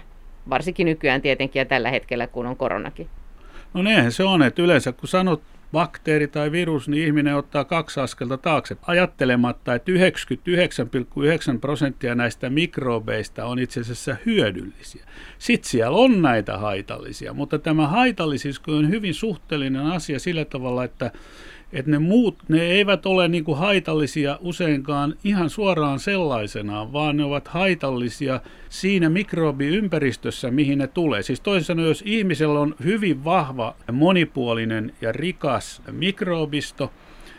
Varsinkin 0.50 0.86
nykyään 0.86 1.22
tietenkin 1.22 1.60
ja 1.60 1.66
tällä 1.66 1.90
hetkellä, 1.92 2.28
kun 2.28 2.46
on 2.46 2.58
koronakin. 2.58 3.10
No 3.74 3.82
näinhän 3.82 4.12
se 4.12 4.24
on, 4.24 4.44
että 4.44 4.62
yleensä 4.62 4.92
kun 4.92 5.08
sanot 5.08 5.42
bakteeri 5.72 6.28
tai 6.28 6.52
virus, 6.52 6.90
niin 6.90 7.06
ihminen 7.06 7.36
ottaa 7.36 7.66
kaksi 7.66 8.00
askelta 8.00 8.38
taakse 8.38 8.78
ajattelematta, 8.88 9.76
että 9.76 9.92
99,9 9.92 9.98
prosenttia 11.62 12.16
näistä 12.16 12.50
mikrobeista 12.50 13.46
on 13.46 13.60
itse 13.60 13.80
asiassa 13.80 14.16
hyödyllisiä. 14.26 15.06
Sitten 15.38 15.70
siellä 15.70 15.98
on 15.98 16.22
näitä 16.22 16.58
haitallisia, 16.58 17.34
mutta 17.34 17.60
tämä 17.60 17.88
haitallisuus 17.88 18.62
on 18.68 18.90
hyvin 18.90 19.14
suhteellinen 19.14 19.86
asia 19.86 20.20
sillä 20.20 20.46
tavalla, 20.46 20.84
että 20.84 21.12
että 21.74 21.92
ne 21.92 22.00
muut, 22.00 22.38
ne 22.48 22.62
eivät 22.62 23.06
ole 23.06 23.28
niin 23.28 23.44
kuin 23.44 23.58
haitallisia 23.58 24.38
useinkaan 24.42 25.16
ihan 25.24 25.50
suoraan 25.50 26.00
sellaisenaan, 26.00 26.94
vaan 26.94 27.18
ne 27.18 27.24
ovat 27.24 27.48
haitallisia 27.48 28.40
siinä 28.70 29.10
mikrobiympäristössä, 29.10 30.52
mihin 30.52 30.78
ne 30.78 30.88
tulee. 30.88 31.22
Siis 31.22 31.42
toisin 31.42 31.66
sanoen, 31.66 31.88
jos 31.88 32.04
ihmisellä 32.06 32.60
on 32.60 32.76
hyvin 32.84 33.24
vahva, 33.24 33.76
monipuolinen 33.92 34.94
ja 35.02 35.12
rikas 35.12 35.82
mikrobisto, 35.92 36.92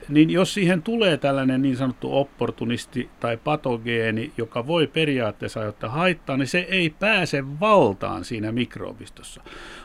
niin 0.09 0.31
jos 0.31 0.55
siihen 0.55 0.83
tulee 0.83 1.17
tällainen 1.17 1.63
niin 1.63 1.77
sanottu 1.77 2.17
opportunisti 2.17 3.09
tai 3.21 3.37
patogeeni, 3.37 4.33
joka 4.37 4.67
voi 4.67 4.87
periaatteessa 4.87 5.61
aiheuttaa 5.61 5.91
haittaa, 5.91 6.37
niin 6.37 6.47
se 6.47 6.67
ei 6.71 6.91
pääse 6.91 7.61
valtaan 7.61 8.25
siinä 8.25 8.53
mikrobistossa. 8.53 9.43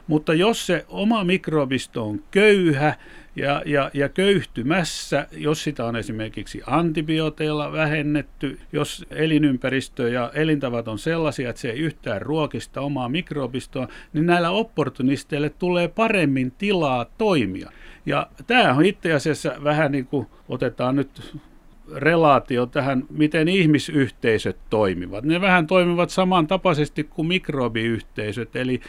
Mutta 0.08 0.34
jos 0.34 0.68
se 0.68 0.86
oma 0.90 1.24
mikrobisto 1.24 2.04
on 2.08 2.24
köyhä 2.32 2.96
ja, 3.38 3.62
ja, 3.66 3.92
ja 3.94 4.10
köyhtymässä, 4.10 5.28
jos 5.32 5.64
sitä 5.64 5.86
on 5.86 5.96
esimerkiksi 5.96 6.62
antibiooteilla 6.68 7.72
vähennetty, 7.72 8.60
jos 8.74 9.06
elinympäristö 9.10 10.10
ja 10.10 10.32
elintavat 10.34 10.88
on 10.88 11.00
sellaisia, 11.00 11.50
että 11.50 11.62
se 11.62 11.70
ei 11.70 11.80
yhtään 11.80 12.22
ruokista 12.22 12.82
omaa 12.82 13.10
mikrobistoa, 13.10 13.88
niin 14.14 14.26
näillä 14.26 14.50
opportunisteille 14.50 15.50
tulee 15.50 15.88
paremmin 15.88 16.52
tilaa 16.52 17.06
toimia. 17.18 17.72
Ja 18.06 18.28
tämä 18.48 18.74
on 18.74 18.86
itse 18.86 19.14
asiassa 19.14 19.56
vähän 19.64 19.92
niin 19.92 20.06
kuin 20.06 20.28
otetaan 20.50 20.96
nyt 20.96 21.38
relaatio 21.96 22.66
tähän, 22.66 23.04
miten 23.10 23.48
ihmisyhteisöt 23.48 24.58
toimivat. 24.70 25.24
Ne 25.24 25.42
vähän 25.42 25.68
toimivat 25.68 26.10
samantapaisesti 26.10 27.04
kuin 27.04 27.28
mikrobiyhteisöt, 27.28 28.56
eli 28.56 28.82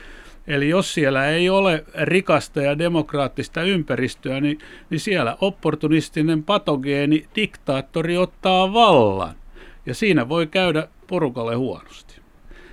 Eli 0.48 0.68
jos 0.68 0.94
siellä 0.94 1.26
ei 1.26 1.50
ole 1.50 1.84
rikasta 2.02 2.62
ja 2.62 2.78
demokraattista 2.78 3.62
ympäristöä, 3.62 4.40
niin, 4.40 4.58
niin 4.90 5.00
siellä 5.00 5.36
opportunistinen 5.40 6.42
patogeeni, 6.42 7.26
diktaattori 7.36 8.16
ottaa 8.16 8.72
vallan. 8.72 9.34
Ja 9.86 9.94
siinä 9.94 10.28
voi 10.28 10.46
käydä 10.46 10.88
porukalle 11.06 11.54
huonosti. 11.54 12.20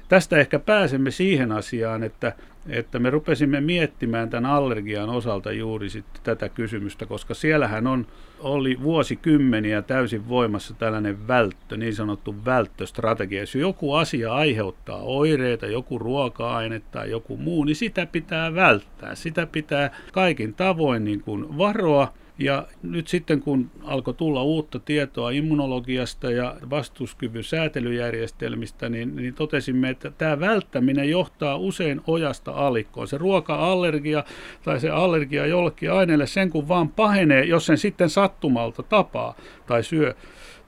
Tästä 0.08 0.38
ehkä 0.38 0.60
pääsemme 0.60 1.12
siihen 1.12 1.51
asiaan, 1.51 2.03
että 2.03 2.34
että 2.70 3.00
me 3.00 3.10
rupesimme 3.10 3.62
miettimään 3.62 4.29
tämän 4.29 4.51
allergian 4.51 5.10
osalta 5.10 5.51
juuri 5.51 5.88
tätä 6.24 6.50
kysymystä, 6.50 7.05
koska 7.05 7.34
siellähän 7.34 7.88
on, 7.88 8.08
oli 8.39 8.77
vuosikymmeniä 8.84 9.82
täysin 9.82 10.30
voimassa 10.30 10.74
tällainen 10.74 11.27
välttö, 11.27 11.77
niin 11.77 11.96
sanottu 11.96 12.36
välttöstrategia. 12.46 13.39
Jos 13.39 13.56
joku 13.56 13.94
asia 13.94 14.34
aiheuttaa 14.34 15.01
oireita, 15.01 15.65
joku 15.65 16.00
ruoka-aine 16.00 16.82
tai 16.92 17.12
joku 17.12 17.38
muu, 17.38 17.63
niin 17.63 17.75
sitä 17.75 18.06
pitää 18.06 18.56
välttää. 18.56 19.15
Sitä 19.15 19.46
pitää 19.46 19.92
kaikin 20.12 20.54
tavoin 20.54 21.04
niin 21.04 21.22
kuin 21.22 21.58
varoa 21.58 22.13
ja 22.39 22.68
nyt 22.84 23.08
sitten 23.08 23.42
kun 23.42 23.72
alkoi 23.84 24.13
tulla 24.13 24.44
uutta 24.44 24.80
tietoa 24.80 25.30
immunologiasta 25.30 26.32
ja 26.32 26.56
vastuskyvyn 26.70 27.44
säätelyjärjestelmistä, 27.44 28.89
niin, 28.89 29.15
niin 29.15 29.34
totesimme, 29.34 29.89
että 29.89 30.12
tämä 30.12 30.39
välttäminen 30.39 31.10
johtaa 31.10 31.58
usein 31.58 32.01
ojasta 32.08 32.51
alikkoon. 32.51 33.08
Se 33.08 33.18
ruoka-allergia 33.18 34.24
tai 34.63 34.80
se 34.80 34.89
allergia 34.89 35.46
jollekin 35.46 35.92
aineelle, 35.92 36.27
sen 36.27 36.50
kun 36.50 36.68
vaan 36.68 36.89
pahenee, 36.89 37.44
jos 37.44 37.65
sen 37.65 37.77
sitten 37.77 38.10
sattumalta 38.36 38.84
tapaa 38.84 39.36
tai 39.68 39.84
syö, 39.84 40.15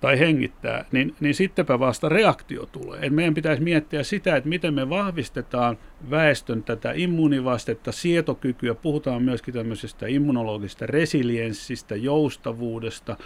tai 0.01 0.19
hengittää, 0.19 0.85
niin, 0.91 1.15
niin 1.19 1.35
sittenpä 1.35 1.79
vasta 1.79 2.09
reaktio 2.09 2.65
tulee. 2.65 2.99
Et 3.01 3.13
meidän 3.13 3.33
pitäisi 3.33 3.63
miettiä 3.63 4.03
sitä, 4.03 4.35
että 4.35 4.49
miten 4.49 4.73
me 4.73 4.89
vahvistetaan 4.89 5.77
väestön 6.09 6.63
tätä 6.63 6.91
immuunivastetta, 6.95 7.91
sietokykyä, 7.91 8.75
puhutaan 8.75 9.23
myöskin 9.23 9.53
tämmöisestä 9.53 10.07
immunologisesta 10.07 10.85
resilienssistä, 10.85 11.95
joustavuudesta, 11.95 13.17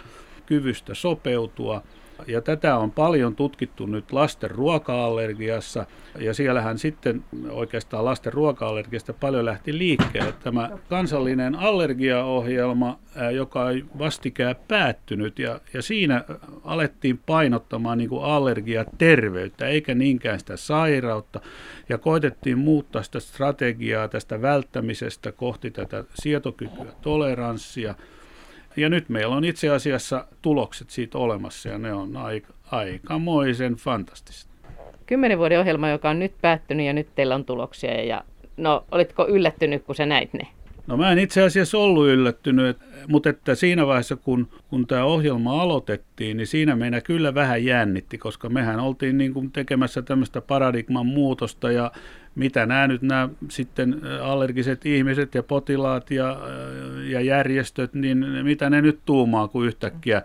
kyvystä 0.46 0.94
sopeutua– 0.94 1.82
ja 2.26 2.40
tätä 2.40 2.76
on 2.76 2.90
paljon 2.90 3.36
tutkittu 3.36 3.86
nyt 3.86 4.12
lasten 4.12 4.50
ruoka-allergiassa, 4.50 5.86
ja 6.18 6.34
siellähän 6.34 6.78
sitten 6.78 7.24
oikeastaan 7.50 8.04
lasten 8.04 8.32
ruoka-allergiasta 8.32 9.12
paljon 9.12 9.44
lähti 9.44 9.78
liikkeelle. 9.78 10.34
Tämä 10.44 10.70
kansallinen 10.88 11.54
allergiaohjelma, 11.54 12.98
joka 13.34 13.62
on 13.64 13.82
vastikään 13.98 14.56
päättynyt, 14.68 15.38
ja, 15.38 15.60
ja 15.74 15.82
siinä 15.82 16.24
alettiin 16.64 17.18
painottamaan 17.26 17.98
niin 17.98 18.10
kuin 18.10 18.24
allergiaterveyttä, 18.24 19.66
eikä 19.66 19.94
niinkään 19.94 20.38
sitä 20.38 20.56
sairautta, 20.56 21.40
ja 21.88 21.98
koitettiin 21.98 22.58
muuttaa 22.58 23.02
sitä 23.02 23.20
strategiaa 23.20 24.08
tästä 24.08 24.42
välttämisestä 24.42 25.32
kohti 25.32 25.70
tätä 25.70 26.04
sietokykyä, 26.14 26.92
toleranssia, 27.02 27.94
ja 28.76 28.88
nyt 28.88 29.08
meillä 29.08 29.36
on 29.36 29.44
itse 29.44 29.68
asiassa 29.68 30.26
tulokset 30.42 30.90
siitä 30.90 31.18
olemassa 31.18 31.68
ja 31.68 31.78
ne 31.78 31.92
on 31.92 32.16
aika, 32.16 32.52
aikamoisen 32.70 33.74
fantastista. 33.74 34.52
Kymmenen 35.06 35.38
vuoden 35.38 35.60
ohjelma, 35.60 35.88
joka 35.88 36.10
on 36.10 36.18
nyt 36.18 36.32
päättynyt 36.40 36.86
ja 36.86 36.92
nyt 36.92 37.08
teillä 37.14 37.34
on 37.34 37.44
tuloksia. 37.44 38.04
Ja, 38.04 38.24
no, 38.56 38.84
olitko 38.90 39.28
yllättynyt, 39.28 39.84
kun 39.84 39.94
sä 39.94 40.06
näit 40.06 40.32
ne? 40.32 40.46
No 40.86 40.96
mä 40.96 41.12
en 41.12 41.18
itse 41.18 41.42
asiassa 41.42 41.78
ollut 41.78 42.08
yllättynyt, 42.08 42.78
mutta 43.08 43.30
että 43.30 43.54
siinä 43.54 43.86
vaiheessa, 43.86 44.16
kun, 44.16 44.48
kun 44.70 44.86
tämä 44.86 45.04
ohjelma 45.04 45.62
aloitettiin, 45.62 46.36
niin 46.36 46.46
siinä 46.46 46.76
meillä 46.76 47.00
kyllä 47.00 47.34
vähän 47.34 47.64
jännitti, 47.64 48.18
koska 48.18 48.48
mehän 48.48 48.80
oltiin 48.80 49.18
niin 49.18 49.34
kuin 49.34 49.52
tekemässä 49.52 50.02
tämmöistä 50.02 50.40
paradigman 50.40 51.06
muutosta 51.06 51.72
ja 51.72 51.92
mitä 52.34 52.66
nämä 52.66 52.86
nyt 52.86 53.02
nämä 53.02 53.28
sitten 53.48 54.00
allergiset 54.22 54.86
ihmiset 54.86 55.34
ja 55.34 55.42
potilaat 55.42 56.10
ja, 56.10 56.40
ja 57.04 57.20
järjestöt, 57.20 57.94
niin 57.94 58.18
mitä 58.42 58.70
ne 58.70 58.82
nyt 58.82 58.98
tuumaa, 59.06 59.48
kun 59.48 59.66
yhtäkkiä 59.66 60.22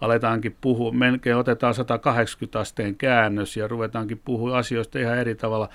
aletaankin 0.00 0.56
puhua, 0.60 0.92
melkein 0.92 1.36
otetaan 1.36 1.74
180 1.74 2.60
asteen 2.60 2.96
käännös 2.96 3.56
ja 3.56 3.68
ruvetaankin 3.68 4.20
puhua 4.24 4.58
asioista 4.58 4.98
ihan 4.98 5.18
eri 5.18 5.34
tavalla. 5.34 5.68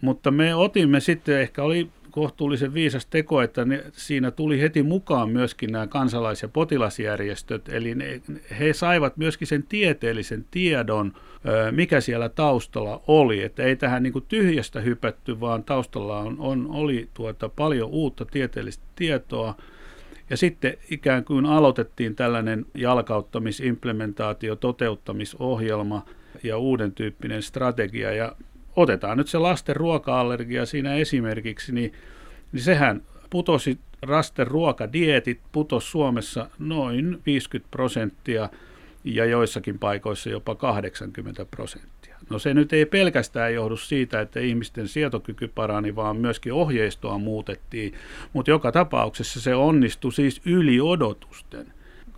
Mutta 0.00 0.30
me 0.30 0.54
otimme 0.54 1.00
sitten, 1.00 1.40
ehkä 1.40 1.62
oli 1.62 1.90
kohtuullisen 2.10 2.74
viisas 2.74 3.06
teko, 3.06 3.42
että 3.42 3.64
ne, 3.64 3.84
siinä 3.92 4.30
tuli 4.30 4.60
heti 4.60 4.82
mukaan 4.82 5.30
myöskin 5.30 5.72
nämä 5.72 5.86
kansalais- 5.86 6.42
ja 6.42 6.48
potilasjärjestöt, 6.48 7.68
eli 7.68 7.94
ne, 7.94 8.20
he 8.60 8.72
saivat 8.72 9.16
myöskin 9.16 9.46
sen 9.46 9.62
tieteellisen 9.62 10.44
tiedon, 10.50 11.12
mikä 11.70 12.00
siellä 12.00 12.28
taustalla 12.28 13.02
oli, 13.06 13.42
että 13.42 13.62
ei 13.62 13.76
tähän 13.76 14.02
niin 14.02 14.12
tyhjästä 14.28 14.80
hypätty, 14.80 15.40
vaan 15.40 15.64
taustalla 15.64 16.18
on, 16.18 16.36
on, 16.38 16.66
oli 16.70 17.08
tuota 17.14 17.48
paljon 17.48 17.90
uutta 17.90 18.24
tieteellistä 18.24 18.84
tietoa, 18.96 19.54
ja 20.30 20.36
sitten 20.36 20.76
ikään 20.90 21.24
kuin 21.24 21.46
aloitettiin 21.46 22.16
tällainen 22.16 22.66
jalkauttamis-, 22.74 23.64
implementaatio-, 23.64 24.56
toteuttamisohjelma 24.56 26.04
ja 26.42 26.58
uuden 26.58 26.92
tyyppinen 26.92 27.42
strategia. 27.42 28.12
Ja 28.12 28.36
otetaan 28.76 29.18
nyt 29.18 29.28
se 29.28 29.38
lasten 29.38 29.76
ruoka-allergia 29.76 30.66
siinä 30.66 30.94
esimerkiksi, 30.94 31.72
niin, 31.72 31.92
niin 32.52 32.62
sehän 32.62 33.02
putosi, 33.30 33.78
lasten 34.06 34.46
ruokadietit 34.46 35.40
putosi 35.52 35.90
Suomessa 35.90 36.50
noin 36.58 37.22
50 37.26 37.70
prosenttia 37.70 38.48
ja 39.04 39.24
joissakin 39.24 39.78
paikoissa 39.78 40.30
jopa 40.30 40.54
80 40.54 41.44
prosenttia. 41.44 42.16
No 42.30 42.38
se 42.38 42.54
nyt 42.54 42.72
ei 42.72 42.86
pelkästään 42.86 43.54
johdu 43.54 43.76
siitä, 43.76 44.20
että 44.20 44.40
ihmisten 44.40 44.88
sietokyky 44.88 45.48
parani, 45.48 45.96
vaan 45.96 46.16
myöskin 46.16 46.52
ohjeistoa 46.52 47.18
muutettiin, 47.18 47.92
mutta 48.32 48.50
joka 48.50 48.72
tapauksessa 48.72 49.40
se 49.40 49.54
onnistui 49.54 50.12
siis 50.12 50.40
yli 50.44 50.80
odotusten. 50.80 51.66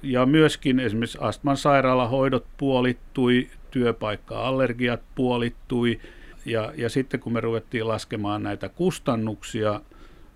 Ja 0.03 0.27
myöskin 0.27 0.81
esimerkiksi 0.81 1.19
astman 1.21 1.57
sairaalahoidot 1.57 2.45
puolittui, 2.57 3.49
työpaikka-allergiat 3.71 5.03
puolittui, 5.15 6.01
ja, 6.45 6.73
ja 6.77 6.89
sitten 6.89 7.21
kun 7.21 7.33
me 7.33 7.41
ruvettiin 7.41 7.89
laskemaan 7.89 8.43
näitä 8.43 8.69
kustannuksia, 8.69 9.81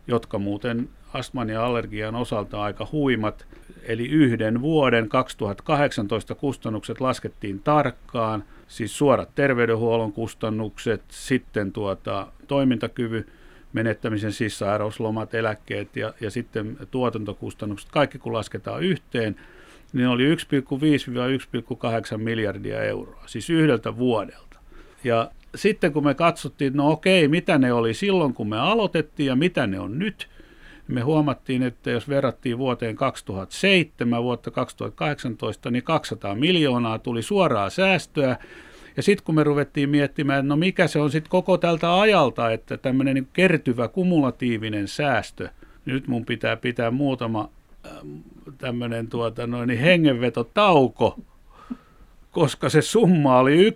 jotka 0.07 0.38
muuten 0.38 0.88
astman 1.12 1.49
ja 1.49 1.66
allergian 1.66 2.14
osalta 2.14 2.62
aika 2.62 2.88
huimat, 2.92 3.47
eli 3.83 4.09
yhden 4.09 4.61
vuoden 4.61 5.09
2018 5.09 6.35
kustannukset 6.35 7.01
laskettiin 7.01 7.61
tarkkaan, 7.62 8.45
siis 8.69 8.99
suorat 8.99 9.35
terveydenhuollon 9.35 10.12
kustannukset, 10.12 11.03
sitten 11.09 11.73
tuota, 11.73 12.27
toimintakyvy, 12.49 13.27
menettämisen 13.73 14.33
siis 14.33 14.61
eläkkeet 15.33 15.97
ja, 15.97 16.14
ja 16.21 16.31
sitten 16.31 16.79
tuotantokustannukset, 16.90 17.90
kaikki 17.90 18.19
kun 18.19 18.33
lasketaan 18.33 18.83
yhteen, 18.83 19.37
niin 19.92 20.09
oli 20.09 20.35
1,5-1,8 20.35 22.19
miljardia 22.19 22.83
euroa, 22.83 23.23
siis 23.27 23.51
yhdeltä 23.51 23.97
vuodelta. 23.97 24.59
Ja 25.05 25.31
sitten 25.57 25.92
kun 25.92 26.05
me 26.05 26.14
katsottiin, 26.14 26.73
no 26.77 26.90
okei, 26.90 27.29
mitä 27.29 27.59
ne 27.59 27.73
oli 27.73 27.95
silloin, 27.95 28.35
kun 28.35 28.49
me 28.49 28.59
aloitettiin 28.59 29.27
ja 29.27 29.37
mitä 29.37 29.66
ne 29.66 29.81
on 29.81 29.99
nyt, 29.99 30.29
me 30.88 31.01
huomattiin, 31.01 31.62
että 31.62 31.90
jos 31.90 32.09
verrattiin 32.09 32.59
vuoteen 32.59 32.97
2007, 32.97 34.23
vuotta 34.23 34.51
2018, 34.51 35.71
niin 35.71 35.85
200 35.85 36.35
miljoonaa 36.35 36.99
tuli 36.99 37.23
suoraa 37.23 37.71
säästöä. 37.71 38.37
Ja 38.97 39.03
sitten 39.03 39.25
kun 39.25 39.35
me 39.35 39.45
ruvettiin 39.45 39.90
miettimään, 39.90 40.38
että 40.38 40.49
no 40.49 40.57
mikä 40.57 40.87
se 40.87 40.99
on 40.99 41.11
sitten 41.11 41.31
koko 41.31 41.59
tältä 41.59 42.01
ajalta, 42.01 42.51
että 42.51 42.77
tämmöinen 42.77 43.14
niin 43.14 43.29
kertyvä 43.33 43.88
kumulatiivinen 43.88 44.88
säästö, 44.88 45.49
nyt 45.85 46.09
mun 46.09 46.25
pitää 46.25 46.57
pitää 46.57 46.90
muutama 46.90 47.51
tämmöinen 48.59 49.09
tuota, 49.09 49.47
noin, 49.47 49.69
niin 49.69 49.81
hengenvetotauko, 49.81 51.19
koska 52.37 52.68
se 52.68 52.83
summa 52.83 53.38
oli 53.38 53.70
1,2 53.70 53.72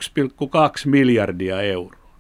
miljardia 0.85 1.63
euroa. 1.63 2.11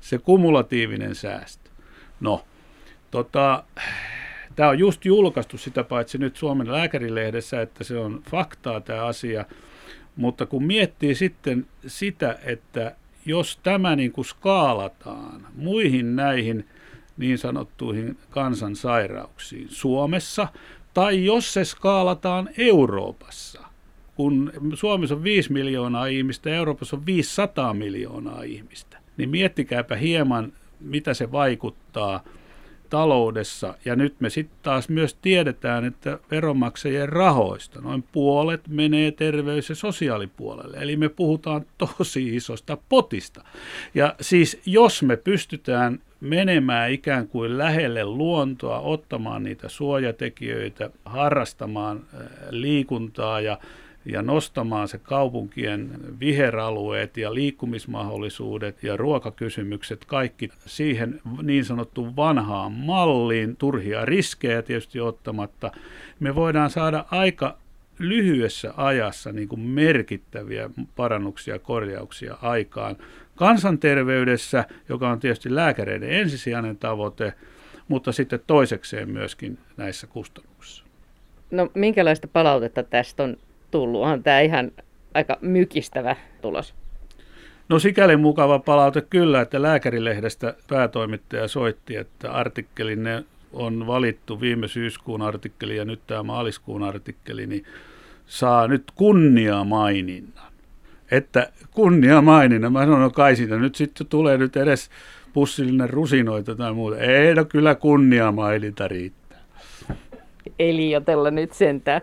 Se 0.00 0.18
kumulatiivinen 0.18 1.14
säästö. 1.14 1.70
No, 2.20 2.44
tota, 3.10 3.64
tämä 4.56 4.68
on 4.68 4.78
just 4.78 5.04
julkaistu 5.04 5.58
sitä 5.58 5.84
paitsi 5.84 6.18
nyt 6.18 6.36
Suomen 6.36 6.72
lääkärilehdessä, 6.72 7.62
että 7.62 7.84
se 7.84 7.98
on 7.98 8.22
faktaa 8.30 8.80
tämä 8.80 9.04
asia. 9.04 9.44
Mutta 10.16 10.46
kun 10.46 10.64
miettii 10.64 11.14
sitten 11.14 11.66
sitä, 11.86 12.38
että 12.44 12.96
jos 13.26 13.58
tämä 13.62 13.96
niin 13.96 14.12
kuin 14.12 14.24
skaalataan 14.24 15.46
muihin 15.54 16.16
näihin 16.16 16.68
niin 17.16 17.38
sanottuihin 17.38 18.18
kansansairauksiin 18.30 19.68
Suomessa, 19.70 20.48
tai 20.94 21.24
jos 21.24 21.52
se 21.52 21.64
skaalataan 21.64 22.48
Euroopassa, 22.58 23.71
kun 24.22 24.52
Suomessa 24.74 25.14
on 25.14 25.24
5 25.24 25.52
miljoonaa 25.52 26.06
ihmistä 26.06 26.50
ja 26.50 26.56
Euroopassa 26.56 26.96
on 26.96 27.06
500 27.06 27.74
miljoonaa 27.74 28.42
ihmistä, 28.42 28.98
niin 29.16 29.30
miettikääpä 29.30 29.96
hieman, 29.96 30.52
mitä 30.80 31.14
se 31.14 31.32
vaikuttaa 31.32 32.24
taloudessa, 32.90 33.74
ja 33.84 33.96
nyt 33.96 34.14
me 34.20 34.30
sitten 34.30 34.58
taas 34.62 34.88
myös 34.88 35.14
tiedetään, 35.14 35.84
että 35.84 36.18
veronmaksajien 36.30 37.08
rahoista 37.08 37.80
noin 37.80 38.04
puolet 38.12 38.68
menee 38.68 39.10
terveys- 39.10 39.68
ja 39.68 39.74
sosiaalipuolelle. 39.74 40.76
Eli 40.76 40.96
me 40.96 41.08
puhutaan 41.08 41.66
tosi 41.78 42.36
isosta 42.36 42.78
potista. 42.88 43.44
Ja 43.94 44.14
siis 44.20 44.60
jos 44.66 45.02
me 45.02 45.16
pystytään 45.16 45.98
menemään 46.20 46.92
ikään 46.92 47.28
kuin 47.28 47.58
lähelle 47.58 48.04
luontoa, 48.04 48.80
ottamaan 48.80 49.42
niitä 49.42 49.68
suojatekijöitä, 49.68 50.90
harrastamaan 51.04 52.00
liikuntaa 52.50 53.40
ja 53.40 53.58
ja 54.04 54.22
nostamaan 54.22 54.88
se 54.88 54.98
kaupunkien 54.98 55.90
viheralueet 56.20 57.16
ja 57.16 57.34
liikkumismahdollisuudet 57.34 58.82
ja 58.82 58.96
ruokakysymykset 58.96 60.04
kaikki 60.04 60.50
siihen 60.66 61.20
niin 61.42 61.64
sanottuun 61.64 62.16
vanhaan 62.16 62.72
malliin, 62.72 63.56
turhia 63.56 64.04
riskejä 64.04 64.62
tietysti 64.62 65.00
ottamatta, 65.00 65.72
me 66.20 66.34
voidaan 66.34 66.70
saada 66.70 67.04
aika 67.10 67.58
lyhyessä 67.98 68.74
ajassa 68.76 69.32
niin 69.32 69.48
kuin 69.48 69.60
merkittäviä 69.60 70.70
parannuksia, 70.96 71.58
korjauksia 71.58 72.38
aikaan. 72.42 72.96
Kansanterveydessä, 73.36 74.64
joka 74.88 75.10
on 75.10 75.20
tietysti 75.20 75.54
lääkäreiden 75.54 76.10
ensisijainen 76.10 76.76
tavoite, 76.76 77.34
mutta 77.88 78.12
sitten 78.12 78.40
toisekseen 78.46 79.10
myöskin 79.10 79.58
näissä 79.76 80.06
kustannuksissa. 80.06 80.84
No 81.50 81.70
minkälaista 81.74 82.28
palautetta 82.28 82.82
tästä 82.82 83.22
on 83.22 83.36
tullut? 83.72 84.02
On 84.02 84.22
tämä 84.22 84.40
ihan 84.40 84.72
aika 85.14 85.38
mykistävä 85.40 86.16
tulos. 86.40 86.74
No 87.68 87.78
sikäli 87.78 88.16
mukava 88.16 88.58
palaute 88.58 89.00
kyllä, 89.00 89.40
että 89.40 89.62
lääkärilehdestä 89.62 90.54
päätoimittaja 90.68 91.48
soitti, 91.48 91.96
että 91.96 92.32
artikkelinne 92.32 93.24
on 93.52 93.86
valittu 93.86 94.40
viime 94.40 94.68
syyskuun 94.68 95.22
artikkeli 95.22 95.76
ja 95.76 95.84
nyt 95.84 96.00
tämä 96.06 96.22
maaliskuun 96.22 96.82
artikkeli, 96.82 97.46
niin 97.46 97.64
saa 98.26 98.68
nyt 98.68 98.82
kunnia 98.94 99.64
maininnan. 99.64 100.52
Että 101.10 101.52
kunnia 101.70 102.22
maininnan. 102.22 102.72
Mä 102.72 102.80
sanon, 102.80 103.00
no 103.00 103.10
kai 103.10 103.36
siitä 103.36 103.56
nyt 103.56 103.74
sitten 103.74 104.06
tulee 104.06 104.38
nyt 104.38 104.56
edes 104.56 104.90
pussillinen 105.32 105.90
rusinoita 105.90 106.54
tai 106.54 106.72
muuta. 106.72 106.98
Ei, 106.98 107.34
no 107.34 107.44
kyllä 107.44 107.74
kunnia 107.74 108.32
maininta 108.32 108.88
riittää. 108.88 109.40
Eli 110.58 110.90
jotella 110.90 111.30
nyt 111.30 111.52
sentään. 111.52 112.02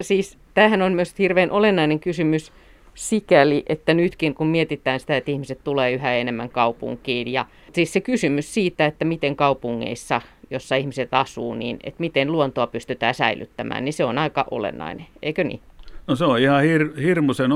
Siis 0.00 0.38
tämähän 0.54 0.82
on 0.82 0.92
myös 0.92 1.14
hirveän 1.18 1.50
olennainen 1.50 2.00
kysymys 2.00 2.52
sikäli, 2.94 3.62
että 3.68 3.94
nytkin 3.94 4.34
kun 4.34 4.46
mietitään 4.46 5.00
sitä, 5.00 5.16
että 5.16 5.30
ihmiset 5.30 5.64
tulee 5.64 5.92
yhä 5.92 6.14
enemmän 6.14 6.50
kaupunkiin 6.50 7.32
ja 7.32 7.46
siis 7.72 7.92
se 7.92 8.00
kysymys 8.00 8.54
siitä, 8.54 8.86
että 8.86 9.04
miten 9.04 9.36
kaupungeissa, 9.36 10.20
jossa 10.50 10.76
ihmiset 10.76 11.14
asuu, 11.14 11.54
niin 11.54 11.78
että 11.84 12.00
miten 12.00 12.32
luontoa 12.32 12.66
pystytään 12.66 13.14
säilyttämään, 13.14 13.84
niin 13.84 13.92
se 13.92 14.04
on 14.04 14.18
aika 14.18 14.44
olennainen, 14.50 15.06
eikö 15.22 15.44
niin? 15.44 15.60
No 16.10 16.16
se 16.16 16.24
on 16.24 16.38
ihan 16.38 16.62
hir- 16.62 17.00
hirmuisen 17.00 17.52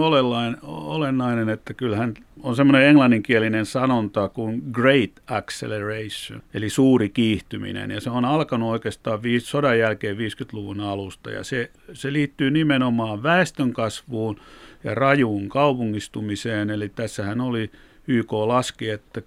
olennainen, 0.63 1.49
että 1.49 1.75
kyllähän 1.75 2.15
on 2.43 2.57
semmoinen 2.57 2.89
englanninkielinen 2.89 3.67
sanonta 3.67 4.29
kuin 4.29 4.63
great 4.73 5.11
acceleration, 5.27 6.43
eli 6.55 6.71
suuri 6.71 7.09
kiihtyminen. 7.09 7.91
Ja 7.91 8.01
se 8.01 8.11
on 8.11 8.25
alkanut 8.25 8.71
oikeastaan 8.71 9.23
viis, 9.23 9.51
sodan 9.51 9.79
jälkeen 9.79 10.17
50-luvun 10.17 10.81
alusta, 10.81 11.31
ja 11.31 11.45
se, 11.45 11.71
se 11.93 12.13
liittyy 12.13 12.51
nimenomaan 12.51 13.23
väestönkasvuun 13.23 14.37
ja 14.85 14.95
rajuun 14.95 15.49
kaupungistumiseen. 15.49 16.71
Eli 16.71 16.89
tässähän 16.89 17.41
oli 17.41 17.71
YK 18.09 18.33
laski, 18.33 18.91
että 18.91 19.21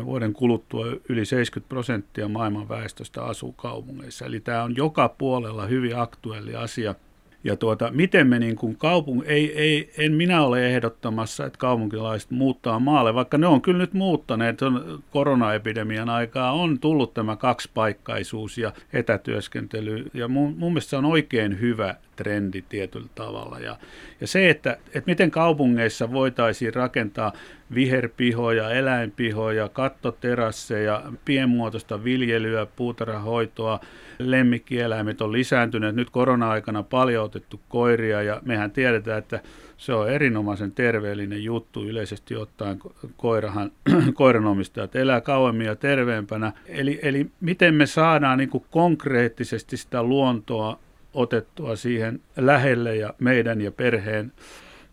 10-20 0.00 0.04
vuoden 0.04 0.32
kuluttua 0.32 0.86
yli 1.08 1.24
70 1.24 1.68
prosenttia 1.68 2.28
maailman 2.28 2.68
väestöstä 2.68 3.24
asuu 3.24 3.52
kaupungeissa. 3.52 4.26
Eli 4.26 4.40
tämä 4.40 4.62
on 4.62 4.76
joka 4.76 5.08
puolella 5.08 5.66
hyvin 5.66 5.98
aktuelli 5.98 6.54
asia– 6.54 6.94
ja 7.46 7.56
tuota, 7.56 7.90
miten 7.90 8.26
me 8.26 8.38
niin 8.38 8.56
kuin 8.56 8.76
kaupung... 8.76 9.22
ei, 9.26 9.58
ei, 9.58 9.90
en 9.98 10.12
minä 10.12 10.42
ole 10.42 10.66
ehdottamassa, 10.66 11.46
että 11.46 11.58
kaupunkilaiset 11.58 12.30
muuttaa 12.30 12.78
maalle, 12.78 13.14
vaikka 13.14 13.38
ne 13.38 13.46
on 13.46 13.62
kyllä 13.62 13.78
nyt 13.78 13.92
muuttaneet. 13.92 14.62
On, 14.62 15.02
koronaepidemian 15.10 16.08
aikaa 16.08 16.52
on 16.52 16.78
tullut 16.78 17.14
tämä 17.14 17.36
kaksipaikkaisuus 17.36 18.58
ja 18.58 18.72
etätyöskentely, 18.92 20.10
ja 20.14 20.28
mun, 20.28 20.54
mun 20.58 20.72
mielestä 20.72 20.90
se 20.90 20.96
on 20.96 21.04
oikein 21.04 21.60
hyvä 21.60 21.94
trendi 22.16 22.62
tietyllä 22.68 23.08
tavalla. 23.14 23.58
Ja, 23.58 23.76
ja 24.20 24.26
se, 24.26 24.50
että, 24.50 24.76
että 24.86 25.10
miten 25.10 25.30
kaupungeissa 25.30 26.12
voitaisiin 26.12 26.74
rakentaa 26.74 27.32
viherpihoja, 27.74 28.70
eläinpihoja, 28.70 29.68
kattoterasseja, 29.68 31.02
pienmuotoista 31.24 32.04
viljelyä, 32.04 32.66
puutarhahoitoa, 32.66 33.80
lemmikkieläimet 34.18 35.20
on 35.20 35.32
lisääntyneet. 35.32 35.94
Nyt 35.94 36.10
korona-aikana 36.10 36.82
paljon 36.82 37.24
otettu 37.24 37.60
koiria 37.68 38.22
ja 38.22 38.40
mehän 38.44 38.70
tiedetään, 38.70 39.18
että 39.18 39.40
se 39.76 39.94
on 39.94 40.10
erinomaisen 40.10 40.72
terveellinen 40.72 41.44
juttu 41.44 41.84
yleisesti 41.84 42.36
ottaen. 42.36 42.78
Koirahan, 43.16 43.72
koiranomistajat 44.14 44.96
elää 44.96 45.20
kauemmin 45.20 45.66
ja 45.66 45.76
terveempänä. 45.76 46.52
Eli, 46.66 46.98
eli 47.02 47.26
miten 47.40 47.74
me 47.74 47.86
saadaan 47.86 48.38
niin 48.38 48.50
konkreettisesti 48.70 49.76
sitä 49.76 50.02
luontoa 50.02 50.78
otettua 51.16 51.76
siihen 51.76 52.20
lähelle 52.36 52.96
ja 52.96 53.14
meidän 53.18 53.60
ja 53.60 53.72
perheen 53.72 54.32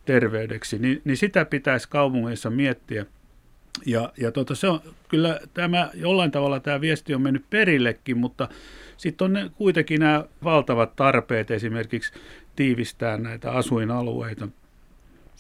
terveydeksi, 0.06 0.80
niin, 0.80 1.02
niin 1.06 1.18
sitä 1.18 1.46
pitäisi 1.46 1.90
kaupungeissa 1.90 2.50
miettiä. 2.50 3.06
Ja, 3.86 4.14
ja 4.18 4.32
tota, 4.32 4.56
se 4.56 4.68
on, 4.68 4.80
kyllä 5.08 5.40
tämä 5.54 5.90
jollain 5.94 6.32
tavalla 6.32 6.60
tämä 6.60 6.82
viesti 6.82 7.16
on 7.16 7.22
mennyt 7.22 7.50
perillekin, 7.50 8.18
mutta 8.18 8.50
sitten 8.98 9.26
on 9.26 9.34
ne, 9.34 9.52
kuitenkin 9.58 10.00
nämä 10.00 10.24
valtavat 10.44 10.96
tarpeet 10.96 11.52
esimerkiksi 11.52 12.14
tiivistää 12.56 13.18
näitä 13.18 13.52
asuinalueita. 13.52 14.48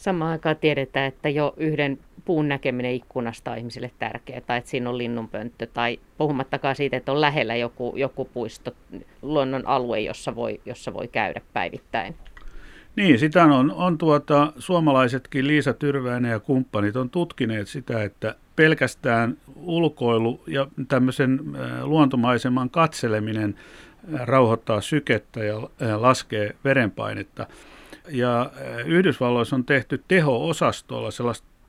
Samaan 0.03 0.31
aikaan 0.31 0.57
tiedetään, 0.57 1.05
että 1.05 1.29
jo 1.29 1.53
yhden 1.57 1.99
puun 2.25 2.47
näkeminen 2.47 2.91
ikkunasta 2.91 3.51
on 3.51 3.57
ihmisille 3.57 3.91
tärkeää, 3.99 4.41
tai 4.41 4.57
että 4.57 4.69
siinä 4.69 4.89
on 4.89 4.97
linnunpönttö, 4.97 5.67
tai 5.73 5.99
puhumattakaan 6.17 6.75
siitä, 6.75 6.97
että 6.97 7.11
on 7.11 7.21
lähellä 7.21 7.55
joku, 7.55 7.93
joku 7.95 8.25
puisto, 8.25 8.71
luonnon 9.21 9.67
alue, 9.67 9.99
jossa 9.99 10.35
voi, 10.35 10.61
jossa 10.65 10.93
voi 10.93 11.07
käydä 11.07 11.41
päivittäin. 11.53 12.15
Niin, 12.95 13.19
sitä 13.19 13.43
on, 13.43 13.71
on 13.71 13.97
tuota, 13.97 14.53
suomalaisetkin, 14.57 15.47
Liisa 15.47 15.73
Tyrväinen 15.73 16.31
ja 16.31 16.39
kumppanit 16.39 16.95
on 16.95 17.09
tutkineet 17.09 17.67
sitä, 17.67 18.03
että 18.03 18.35
pelkästään 18.55 19.37
ulkoilu 19.55 20.43
ja 20.47 20.67
tämmöisen 20.87 21.39
luontomaiseman 21.81 22.69
katseleminen 22.69 23.55
rauhoittaa 24.13 24.81
sykettä 24.81 25.43
ja 25.43 25.61
laskee 25.97 26.55
verenpainetta. 26.63 27.47
Ja 28.07 28.51
Yhdysvalloissa 28.85 29.55
on 29.55 29.65
tehty 29.65 30.03
teho-osastolla 30.07 31.09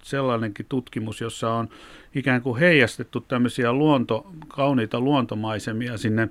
sellainenkin 0.03 0.67
tutkimus, 0.69 1.21
jossa 1.21 1.51
on 1.51 1.69
ikään 2.15 2.43
kuin 2.43 2.61
heijastettu 2.61 3.21
tämmöisiä 3.21 3.73
luonto, 3.73 4.27
kauniita 4.49 5.01
luontomaisemia 5.01 5.99
sinne 5.99 6.29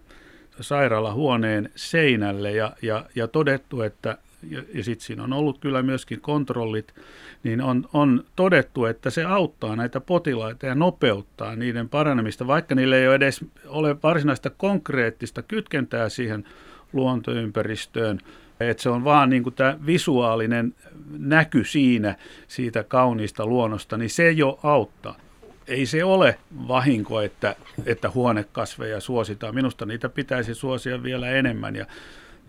sairaalahuoneen 0.59 1.69
seinälle 1.75 2.51
ja, 2.51 2.73
ja, 2.81 3.05
ja 3.15 3.27
todettu, 3.27 3.81
että 3.81 4.17
ja, 4.49 4.63
ja 4.73 4.83
sitten 4.83 5.05
siinä 5.05 5.23
on 5.23 5.33
ollut 5.33 5.59
kyllä 5.59 5.83
myöskin 5.83 6.21
kontrollit, 6.21 6.93
niin 7.43 7.61
on, 7.61 7.89
on 7.93 8.23
todettu, 8.35 8.85
että 8.85 9.09
se 9.09 9.23
auttaa 9.23 9.75
näitä 9.75 9.99
potilaita 10.01 10.65
ja 10.65 10.75
nopeuttaa 10.75 11.55
niiden 11.55 11.89
paranemista, 11.89 12.47
vaikka 12.47 12.75
niille 12.75 12.99
ei 12.99 13.07
ole 13.07 13.15
edes 13.15 13.45
ole 13.67 13.95
varsinaista 14.03 14.49
konkreettista 14.49 15.41
kytkentää 15.41 16.09
siihen 16.09 16.45
luontoympäristöön, 16.93 18.19
että 18.59 18.83
se 18.83 18.89
on 18.89 19.03
vaan 19.03 19.29
niin 19.29 19.43
tämä 19.55 19.77
visuaalinen 19.85 20.75
näky 21.17 21.63
siinä 21.63 22.15
siitä 22.47 22.83
kauniista 22.83 23.45
luonnosta, 23.45 23.97
niin 23.97 24.09
se 24.09 24.31
jo 24.31 24.59
auttaa. 24.63 25.15
Ei 25.67 25.85
se 25.85 26.03
ole 26.03 26.37
vahinko, 26.67 27.21
että, 27.21 27.55
että 27.85 28.09
huonekasveja 28.09 28.99
suositaan. 28.99 29.55
Minusta 29.55 29.85
niitä 29.85 30.09
pitäisi 30.09 30.53
suosia 30.55 31.03
vielä 31.03 31.29
enemmän 31.29 31.75
ja 31.75 31.85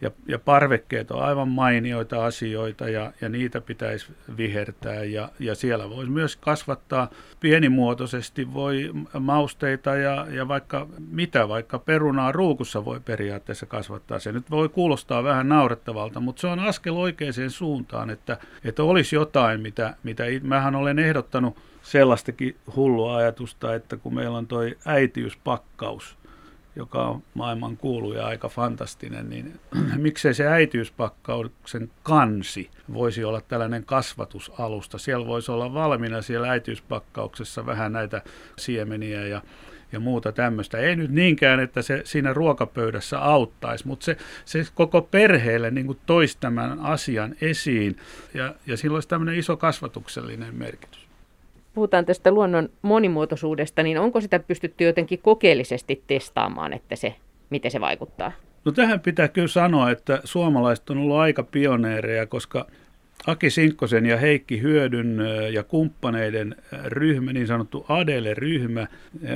ja, 0.00 0.11
ja 0.28 0.38
parvekkeet 0.38 1.11
on 1.11 1.22
aivan 1.22 1.48
mainioita 1.48 2.24
asioita 2.24 2.88
ja, 2.88 3.12
ja 3.20 3.28
niitä 3.28 3.61
pitäisi 3.61 4.07
vihertää 4.37 5.04
ja, 5.04 5.28
ja 5.38 5.54
siellä 5.54 5.90
voi 5.90 6.07
myös 6.07 6.37
kasvattaa 6.37 7.11
pienimuotoisesti 7.40 8.54
voi 8.54 8.90
mausteita 9.20 9.96
ja, 9.96 10.26
ja 10.30 10.48
vaikka 10.48 10.87
mitä, 11.11 11.48
vaikka 11.48 11.78
perunaa 11.78 12.33
ruukussa 12.33 12.85
voi 12.85 13.00
periaatteessa 13.00 13.66
kasvattaa. 13.66 14.18
Se 14.18 14.33
nyt 14.33 14.50
voi 14.50 14.68
kuulostaa 14.68 15.24
vähän 15.24 15.48
naurettavalta, 15.48 16.20
mutta 16.20 16.40
se 16.40 16.46
on 16.46 16.61
askel 16.61 16.96
oikeaan 16.96 17.35
suuntaan, 17.48 18.11
että, 18.11 18.37
että 18.64 18.83
olisi 18.83 19.16
jotain, 19.16 19.61
mitä, 19.61 19.96
mitä 20.02 20.24
mähän 20.42 20.74
olen 20.74 20.98
ehdottanut 20.98 21.57
sellaistakin 21.83 22.57
hullua 22.76 23.16
ajatusta, 23.16 23.74
että 23.74 23.96
kun 23.96 24.14
meillä 24.14 24.38
on 24.38 24.46
toi 24.46 24.78
äitiyspakkaus, 24.87 26.16
joka 26.76 27.06
on 27.08 27.22
maailman 27.34 27.76
kuulu 27.76 28.12
ja 28.12 28.26
aika 28.26 28.48
fantastinen, 28.48 29.30
niin 29.30 29.60
miksei 29.96 30.34
se 30.34 30.46
äitiyspakkauksen 30.46 31.90
kansi 32.02 32.70
voisi 32.92 33.24
olla 33.24 33.40
tällainen 33.40 33.84
kasvatusalusta. 33.84 34.98
Siellä 34.98 35.26
voisi 35.26 35.52
olla 35.52 35.74
valmiina 35.74 36.22
siellä 36.22 36.50
äitiyspakkauksessa 36.50 37.66
vähän 37.66 37.92
näitä 37.92 38.22
siemeniä 38.58 39.26
ja 39.26 39.42
ja 39.92 40.00
muuta 40.00 40.32
tämmöistä. 40.32 40.78
Ei 40.78 40.96
nyt 40.96 41.10
niinkään, 41.10 41.60
että 41.60 41.82
se 41.82 42.00
siinä 42.04 42.32
ruokapöydässä 42.32 43.18
auttaisi, 43.18 43.87
mutta 43.87 44.04
se, 44.04 44.16
se 44.44 44.66
koko 44.74 45.02
perheelle 45.02 45.70
niin 45.70 46.00
toisi 46.06 46.37
tämän 46.40 46.80
asian 46.80 47.34
esiin 47.40 47.96
ja, 48.34 48.54
ja 48.66 48.76
sillä 48.76 48.94
olisi 48.94 49.08
tämmöinen 49.08 49.38
iso 49.38 49.56
kasvatuksellinen 49.56 50.54
merkitys. 50.54 51.03
Puhutaan 51.74 52.06
tästä 52.06 52.30
luonnon 52.30 52.68
monimuotoisuudesta, 52.82 53.82
niin 53.82 53.98
onko 53.98 54.20
sitä 54.20 54.38
pystytty 54.38 54.84
jotenkin 54.84 55.18
kokeellisesti 55.18 56.02
testaamaan, 56.06 56.72
että 56.72 56.96
se, 56.96 57.14
miten 57.50 57.70
se 57.70 57.80
vaikuttaa? 57.80 58.32
No 58.64 58.72
tähän 58.72 59.00
pitää 59.00 59.28
kyllä 59.28 59.48
sanoa, 59.48 59.90
että 59.90 60.20
suomalaiset 60.24 60.90
on 60.90 60.98
ollut 60.98 61.16
aika 61.16 61.42
pioneereja, 61.42 62.26
koska 62.26 62.66
Aki 63.26 63.50
Sinkkosen 63.50 64.06
ja 64.06 64.16
Heikki 64.16 64.60
Hyödyn 64.60 65.18
ja 65.52 65.62
kumppaneiden 65.62 66.56
ryhmä, 66.84 67.32
niin 67.32 67.46
sanottu 67.46 67.87
Adele-ryhmä, 67.88 68.87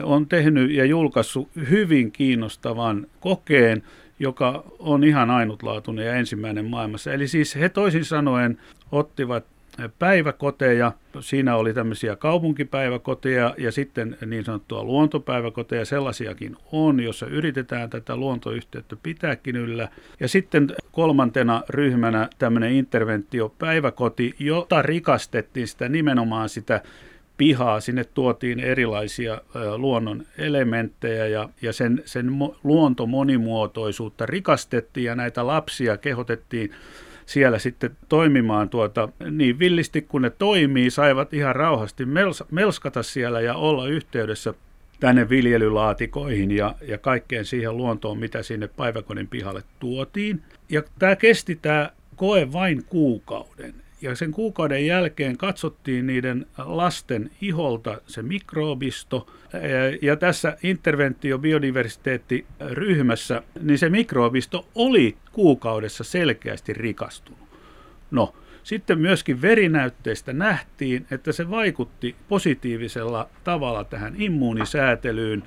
on 0.02 0.26
tehnyt 0.26 0.70
ja 0.70 0.84
julkaissut 0.84 1.48
hyvin 1.70 2.12
kiinnostavan 2.12 3.06
kokeen, 3.20 3.82
joka 4.18 4.64
on 4.78 5.04
ihan 5.04 5.30
ainutlaatuinen 5.30 6.06
ja 6.06 6.14
ensimmäinen 6.14 6.64
maailmassa. 6.64 7.12
Eli 7.12 7.28
siis 7.28 7.56
he 7.56 7.68
toisin 7.68 8.04
sanoen 8.04 8.58
ottivat 8.92 9.44
päiväkoteja. 9.98 10.92
Siinä 11.20 11.56
oli 11.56 11.74
tämmöisiä 11.74 12.16
kaupunkipäiväkoteja 12.16 13.54
ja 13.58 13.72
sitten 13.72 14.16
niin 14.26 14.44
sanottua 14.44 14.84
luontopäiväkoteja, 14.84 15.84
sellaisiakin 15.84 16.56
on, 16.72 17.00
jossa 17.00 17.26
yritetään 17.26 17.90
tätä 17.90 18.16
luontoyhteyttä 18.16 18.96
pitääkin 19.02 19.56
yllä. 19.56 19.88
Ja 20.20 20.28
sitten 20.28 20.74
kolmantena 20.92 21.62
ryhmänä 21.68 22.28
tämmöinen 22.38 22.72
interventiopäiväkoti, 22.72 24.34
jota 24.38 24.82
rikastettiin 24.82 25.68
sitä 25.68 25.88
nimenomaan 25.88 26.48
sitä 26.48 26.82
pihaa, 27.36 27.80
sinne 27.80 28.04
tuotiin 28.04 28.60
erilaisia 28.60 29.40
luonnon 29.76 30.22
elementtejä 30.38 31.26
ja, 31.26 31.48
ja 31.62 31.72
sen, 31.72 32.02
sen 32.04 32.30
luontomonimuotoisuutta 32.64 34.26
rikastettiin 34.26 35.04
ja 35.04 35.14
näitä 35.14 35.46
lapsia 35.46 35.96
kehotettiin 35.96 36.70
siellä 37.28 37.58
sitten 37.58 37.96
toimimaan 38.08 38.68
tuota, 38.68 39.08
niin 39.30 39.58
villisti 39.58 40.02
kuin 40.02 40.22
ne 40.22 40.30
toimii, 40.30 40.90
saivat 40.90 41.34
ihan 41.34 41.56
rauhasti 41.56 42.04
mels, 42.04 42.44
melskata 42.50 43.02
siellä 43.02 43.40
ja 43.40 43.54
olla 43.54 43.86
yhteydessä 43.86 44.54
tänne 45.00 45.28
viljelylaatikoihin 45.28 46.50
ja, 46.50 46.74
ja 46.82 46.98
kaikkeen 46.98 47.44
siihen 47.44 47.76
luontoon, 47.76 48.18
mitä 48.18 48.42
sinne 48.42 48.68
päiväkodin 48.68 49.28
pihalle 49.28 49.62
tuotiin. 49.80 50.42
Ja 50.68 50.82
tämä 50.98 51.16
kesti 51.16 51.58
tämä 51.62 51.90
koe 52.16 52.52
vain 52.52 52.84
kuukauden. 52.84 53.74
Ja 54.02 54.16
sen 54.16 54.32
kuukauden 54.32 54.86
jälkeen 54.86 55.36
katsottiin 55.36 56.06
niiden 56.06 56.46
lasten 56.58 57.30
iholta 57.40 58.00
se 58.06 58.22
mikroobisto. 58.22 59.26
Ja 60.02 60.16
tässä 60.16 60.56
interventio 60.62 61.38
biodiversiteettiryhmässä, 61.38 63.42
niin 63.60 63.78
se 63.78 63.88
mikroobisto 63.88 64.68
oli 64.74 65.16
kuukaudessa 65.32 66.04
selkeästi 66.04 66.72
rikastunut. 66.72 67.48
No, 68.10 68.34
sitten 68.62 68.98
myöskin 68.98 69.42
verinäytteistä 69.42 70.32
nähtiin, 70.32 71.06
että 71.10 71.32
se 71.32 71.50
vaikutti 71.50 72.16
positiivisella 72.28 73.28
tavalla 73.44 73.84
tähän 73.84 74.14
immuunisäätelyyn. 74.18 75.42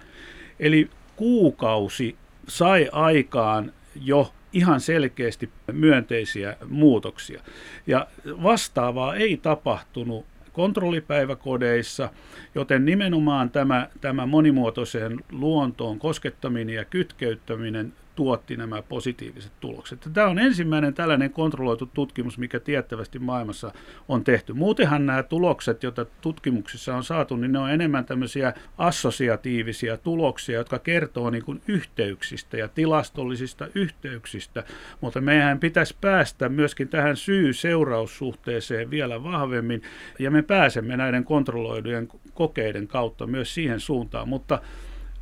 Eli 0.59 0.89
kuukausi 1.15 2.15
sai 2.47 2.89
aikaan 2.91 3.73
jo 4.01 4.33
ihan 4.53 4.81
selkeästi 4.81 5.49
myönteisiä 5.71 6.57
muutoksia. 6.67 7.41
Ja 7.87 8.07
vastaavaa 8.25 9.15
ei 9.15 9.37
tapahtunut 9.37 10.25
kontrollipäiväkodeissa, 10.53 12.09
joten 12.55 12.85
nimenomaan 12.85 13.49
tämä, 13.49 13.87
tämä 14.01 14.25
monimuotoiseen 14.25 15.19
luontoon 15.31 15.99
koskettaminen 15.99 16.75
ja 16.75 16.85
kytkeyttäminen 16.85 17.93
tuotti 18.15 18.58
nämä 18.58 18.82
positiiviset 18.82 19.52
tulokset. 19.60 20.10
Tämä 20.13 20.28
on 20.28 20.39
ensimmäinen 20.39 20.93
tällainen 20.93 21.32
kontrolloitu 21.32 21.86
tutkimus, 21.86 22.38
mikä 22.38 22.60
tiettävästi 22.60 23.19
maailmassa 23.19 23.71
on 24.08 24.24
tehty. 24.24 24.54
Muutenhan 24.54 25.06
nämä 25.06 25.24
tulokset, 25.24 25.84
joita 25.84 26.06
tutkimuksissa 26.21 26.95
on 26.95 27.04
saatu, 27.04 27.36
niin 27.36 27.52
ne 27.52 27.60
on 27.60 27.71
enemmän 27.71 28.06
tämmöisiä 28.06 28.54
assosiatiivisia 28.78 29.97
tuloksia, 29.97 30.58
jotka 30.58 30.80
kertoo 30.80 31.30
niin 31.30 31.43
kuin 31.43 31.62
yhteyksistä 31.67 32.58
ja 32.58 32.67
tilastollisista 32.67 33.67
yhteyksistä, 33.76 34.63
mutta 35.02 35.21
meidän 35.21 35.60
pitäisi 35.60 35.95
päästä 36.02 36.50
myöskin 36.50 36.88
tähän 36.88 37.17
syy-seuraussuhteeseen 37.17 38.89
vielä 38.89 39.24
vahvemmin, 39.24 39.82
ja 40.19 40.32
me 40.32 40.41
pääsemme 40.41 40.97
näiden 40.97 41.24
kontrolloidujen 41.24 42.08
kokeiden 42.34 42.88
kautta 42.88 43.28
myös 43.28 43.54
siihen 43.54 43.80
suuntaan, 43.80 44.30
mutta 44.30 44.62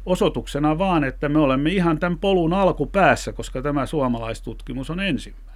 osoituksena 0.06 0.78
vaan, 0.78 1.04
että 1.04 1.30
me 1.30 1.40
olemme 1.40 1.70
ihan 1.70 2.00
tämän 2.00 2.20
polun 2.20 2.54
alkupäässä, 2.54 3.34
koska 3.34 3.62
tämä 3.62 3.86
suomalaistutkimus 3.86 4.90
on 4.90 5.00
ensimmäinen. 5.00 5.49